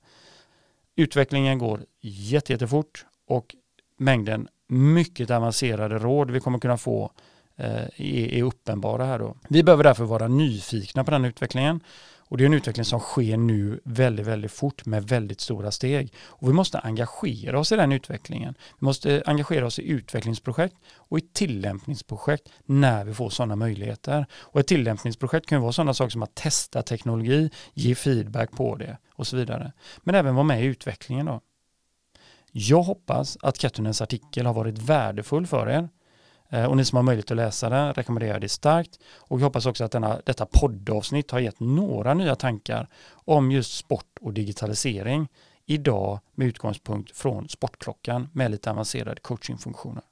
Utvecklingen 0.96 1.58
går 1.58 1.82
jättefort 2.02 3.06
och 3.28 3.56
mängden 3.98 4.48
mycket 4.68 5.32
avancerade 5.32 5.98
råd 6.00 6.32
vi 6.32 6.40
kommer 6.40 6.60
kunna 6.60 6.78
få 6.78 7.12
eh, 7.56 8.02
är 8.38 8.44
uppenbara 8.44 9.06
här 9.06 9.20
då. 9.20 9.36
Vi 9.50 9.64
behöver 9.64 9.84
därför 9.84 10.04
vara 10.04 10.28
nyfikna 10.28 11.04
på 11.04 11.12
den 11.12 11.26
utvecklingen 11.26 11.84
och 12.32 12.38
det 12.38 12.44
är 12.44 12.46
en 12.46 12.54
utveckling 12.54 12.86
som 12.86 13.00
sker 13.00 13.38
nu 13.38 13.80
väldigt, 13.84 14.28
väldigt 14.28 14.52
fort 14.52 14.86
med 14.86 15.08
väldigt 15.08 15.42
stora 15.42 15.72
steg. 15.72 16.14
Och 16.18 16.50
vi 16.50 16.54
måste 16.54 16.80
engagera 16.80 17.60
oss 17.60 17.72
i 17.72 17.76
den 17.76 17.92
utvecklingen. 17.92 18.54
Vi 18.80 18.86
måste 18.86 19.24
engagera 19.26 19.66
oss 19.66 19.80
i 19.80 19.90
utvecklingsprojekt 19.90 20.76
och 20.96 21.18
i 21.18 21.22
tillämpningsprojekt 21.22 22.50
när 22.66 23.06
vi 23.06 23.14
får 23.14 23.30
sådana 23.30 23.56
möjligheter. 23.56 24.26
Och 24.34 24.60
ett 24.60 24.68
tillämpningsprojekt 24.68 25.48
kan 25.48 25.58
ju 25.58 25.62
vara 25.62 25.72
sådana 25.72 25.94
saker 25.94 26.10
som 26.10 26.24
att 26.24 26.36
testa 26.36 26.82
teknologi, 26.82 27.50
ge 27.74 27.96
feedback 27.96 28.52
på 28.52 28.76
det 28.76 28.98
och 29.14 29.28
så 29.28 29.38
vidare. 29.38 29.72
Men 30.04 30.16
även 30.16 30.36
vara 30.36 30.44
med 30.44 30.64
i 30.64 30.66
utvecklingen 30.66 31.26
då. 31.26 31.42
Jag 32.52 32.84
hoppas 32.84 33.38
att 33.42 33.58
Kettunens 33.58 34.02
artikel 34.02 34.46
har 34.46 34.54
varit 34.54 34.78
värdefull 34.78 35.48
för 35.48 35.70
er 35.70 35.90
Eh, 36.52 36.66
och 36.66 36.78
ni 36.78 36.86
som 36.86 36.96
har 36.96 37.04
möjlighet 37.04 37.32
att 37.32 37.38
läsa 37.38 37.70
den 37.70 37.94
rekommenderar 37.94 38.40
det 38.40 38.50
starkt. 38.50 39.00
Och 39.18 39.40
jag 39.40 39.44
hoppas 39.44 39.66
också 39.66 39.84
att 39.84 39.92
denna, 39.92 40.22
detta 40.26 40.46
poddavsnitt 40.46 41.32
har 41.32 41.40
gett 41.40 41.60
några 41.60 42.14
nya 42.14 42.36
tankar 42.36 42.88
om 43.12 43.52
just 43.52 43.78
sport 43.78 44.18
och 44.22 44.34
digitalisering 44.34 45.28
idag 45.66 46.20
med 46.36 46.48
utgångspunkt 46.48 47.18
från 47.18 47.50
Sportklockan 47.50 48.30
med 48.34 48.52
lite 48.52 48.72
avancerade 48.72 49.22
coachingfunktioner. 49.22 50.04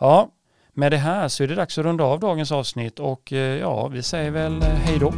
Ja, 0.00 0.28
med 0.72 0.92
det 0.92 0.96
här 0.96 1.28
så 1.28 1.42
är 1.42 1.48
det 1.48 1.54
dags 1.54 1.78
att 1.78 1.84
runda 1.84 2.04
av 2.04 2.20
dagens 2.20 2.52
avsnitt 2.52 2.98
och 2.98 3.32
eh, 3.32 3.58
ja, 3.58 3.88
vi 3.88 4.02
säger 4.02 4.30
väl 4.30 4.62
eh, 4.62 4.68
hej 4.68 4.98
då. 4.98 5.12